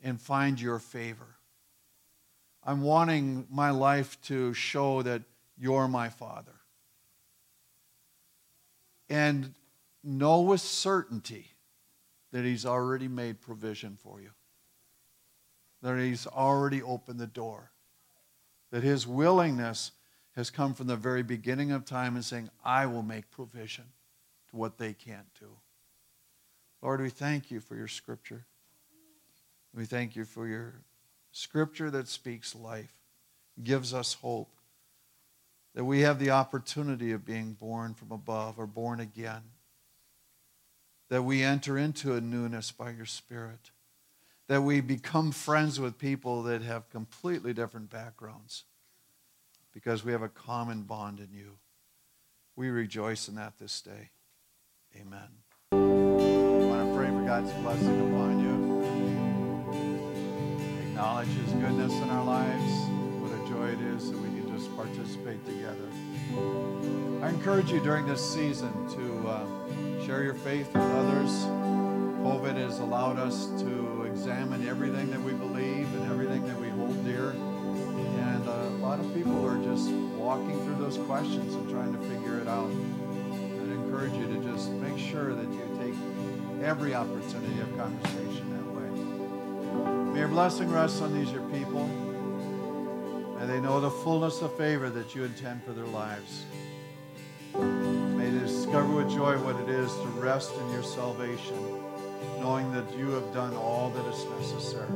and 0.02 0.20
find 0.20 0.60
your 0.60 0.80
favor. 0.80 1.36
I'm 2.64 2.82
wanting 2.82 3.46
my 3.52 3.72
life 3.72 4.22
to 4.24 4.54
show 4.54 5.02
that 5.02 5.22
you're 5.58 5.90
my 5.90 6.08
Father. 6.08 6.56
And 9.10 9.54
know 10.02 10.40
with 10.42 10.62
certainty 10.62 11.48
that 12.32 12.46
He's 12.46 12.66
already 12.66 13.10
made 13.10 13.42
provision 13.42 13.98
for 14.02 14.22
you, 14.22 14.30
that 15.84 16.00
He's 16.00 16.26
already 16.26 16.82
opened 16.82 17.20
the 17.20 17.28
door, 17.28 17.72
that 18.72 18.84
His 18.84 19.06
willingness 19.06 19.92
has 20.36 20.50
come 20.50 20.74
from 20.74 20.88
the 20.88 20.96
very 20.96 21.22
beginning 21.22 21.72
of 21.72 21.86
time 21.86 22.16
and 22.16 22.26
saying, 22.26 22.50
I 22.66 22.88
will 22.88 23.04
make 23.04 23.30
provision 23.30 23.86
to 24.50 24.56
what 24.56 24.80
they 24.80 24.94
can't 24.94 25.32
do. 25.40 25.50
Lord, 26.82 27.02
we 27.02 27.10
thank 27.10 27.52
you 27.52 27.60
for 27.60 27.76
your 27.76 27.88
scripture. 27.88 28.46
We 29.76 29.86
thank 29.86 30.16
you 30.16 30.26
for 30.26 30.48
your 30.48 30.74
scripture 31.32 31.92
that 31.92 32.08
speaks 32.08 32.56
life, 32.56 32.94
gives 33.64 33.94
us 33.94 34.16
hope, 34.16 34.56
that 35.76 35.86
we 35.86 36.02
have 36.02 36.20
the 36.20 36.32
opportunity 36.32 37.12
of 37.12 37.26
being 37.26 37.54
born 37.54 37.94
from 37.94 38.12
above 38.12 38.60
or 38.60 38.68
born 38.68 39.00
again, 39.00 39.42
that 41.10 41.24
we 41.24 41.44
enter 41.44 41.78
into 41.78 42.14
a 42.14 42.22
newness 42.22 42.72
by 42.72 42.92
your 42.92 43.06
Spirit, 43.06 43.72
that 44.48 44.62
we 44.62 44.82
become 44.82 45.32
friends 45.32 45.80
with 45.80 45.98
people 45.98 46.44
that 46.44 46.62
have 46.62 46.90
completely 46.90 47.54
different 47.54 47.90
backgrounds 47.90 48.66
because 49.74 50.04
we 50.04 50.12
have 50.12 50.22
a 50.22 50.30
common 50.30 50.84
bond 50.84 51.20
in 51.20 51.30
you. 51.34 51.58
We 52.56 52.70
rejoice 52.70 53.28
in 53.28 53.36
that 53.36 53.58
this 53.60 53.82
day. 53.82 54.12
Amen. 54.96 55.30
I 55.72 55.76
want 55.76 56.88
to 56.88 56.96
pray 56.96 57.08
for 57.08 57.24
God's 57.26 57.52
blessing 57.54 58.14
upon 58.14 58.40
you. 58.40 58.54
Acknowledge 60.90 61.30
His 61.30 61.54
goodness 61.54 61.94
in 61.94 62.10
our 62.10 62.24
lives. 62.24 62.72
What 63.20 63.32
a 63.32 63.50
joy 63.50 63.70
it 63.70 63.82
is 63.96 64.12
that 64.12 64.18
we 64.18 64.28
can 64.28 64.56
just 64.56 64.76
participate 64.76 65.44
together. 65.46 65.90
I 67.24 67.30
encourage 67.30 67.72
you 67.72 67.80
during 67.80 68.06
this 68.06 68.22
season 68.34 68.72
to 68.90 69.28
uh, 69.28 69.46
share 70.06 70.24
your 70.24 70.36
faith 70.36 70.68
with 70.68 70.84
others. 70.84 71.32
COVID 72.24 72.56
has 72.56 72.80
allowed 72.80 73.18
us 73.18 73.48
to 73.62 73.93
examine 74.14 74.68
everything 74.68 75.10
that 75.10 75.20
we 75.22 75.34
believe 75.34 75.92
and 75.96 76.12
everything 76.12 76.46
that 76.46 76.60
we 76.60 76.70
hold 76.70 77.04
dear. 77.04 77.32
And 77.32 78.48
uh, 78.48 78.52
a 78.52 78.80
lot 78.80 79.00
of 79.00 79.12
people 79.16 79.44
are 79.44 79.58
just 79.64 79.90
walking 79.90 80.64
through 80.64 80.76
those 80.76 81.00
questions 81.08 81.56
and 81.56 81.68
trying 81.72 81.92
to 81.94 82.00
figure 82.08 82.38
it 82.38 82.48
out. 82.48 82.70
I'd 82.70 83.72
encourage 83.72 84.14
you 84.14 84.28
to 84.28 84.52
just 84.52 84.70
make 84.70 85.00
sure 85.00 85.34
that 85.34 85.52
you 85.52 85.66
take 85.82 86.64
every 86.64 86.94
opportunity 86.94 87.60
of 87.60 87.76
conversation 87.76 88.46
that 88.54 88.68
way. 88.76 90.14
May 90.14 90.20
your 90.20 90.28
blessing 90.28 90.72
rest 90.72 91.02
on 91.02 91.12
these, 91.14 91.32
your 91.32 91.50
people. 91.50 91.88
May 93.40 93.48
they 93.48 93.60
know 93.60 93.82
the 93.82 93.90
fullness 93.90 94.44
of 94.44 94.56
favor 94.58 94.92
that 94.92 95.16
you 95.16 95.24
intend 95.24 95.64
for 95.64 95.72
their 95.72 95.88
lives. 95.88 96.46
May 97.56 98.30
they 98.30 98.40
discover 98.40 98.94
with 98.94 99.10
joy 99.10 99.38
what 99.40 99.56
it 99.56 99.70
is 99.70 99.92
to 99.92 100.08
rest 100.22 100.54
in 100.54 100.72
your 100.72 100.84
salvation, 100.84 101.83
knowing 102.44 102.72
that 102.74 102.94
you 102.98 103.10
have 103.12 103.34
done 103.34 103.56
all 103.56 103.90
that 103.90 104.06
is 104.14 104.26
necessary. 104.26 104.90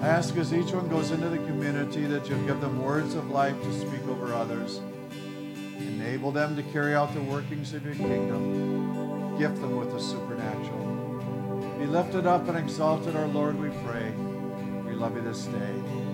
I 0.00 0.06
ask 0.06 0.36
as 0.36 0.54
each 0.54 0.72
one 0.72 0.88
goes 0.88 1.10
into 1.10 1.28
the 1.28 1.38
community 1.38 2.04
that 2.06 2.28
you'll 2.28 2.46
give 2.46 2.60
them 2.60 2.80
words 2.80 3.14
of 3.14 3.28
life 3.30 3.60
to 3.60 3.72
speak 3.80 4.06
over 4.08 4.32
others. 4.32 4.80
Enable 5.78 6.30
them 6.30 6.54
to 6.54 6.62
carry 6.62 6.94
out 6.94 7.12
the 7.12 7.22
workings 7.22 7.74
of 7.74 7.84
your 7.84 7.96
kingdom 7.96 8.82
gift 9.38 9.60
them 9.60 9.76
with 9.76 9.90
the 9.90 9.98
supernatural. 9.98 11.76
Be 11.80 11.86
lifted 11.86 12.26
up 12.26 12.46
and 12.46 12.56
exalted, 12.56 13.16
our 13.16 13.26
Lord, 13.26 13.58
we 13.58 13.70
pray. 13.84 14.12
We 14.86 14.94
love 14.94 15.16
you 15.16 15.22
this 15.22 15.46
day. 15.46 16.11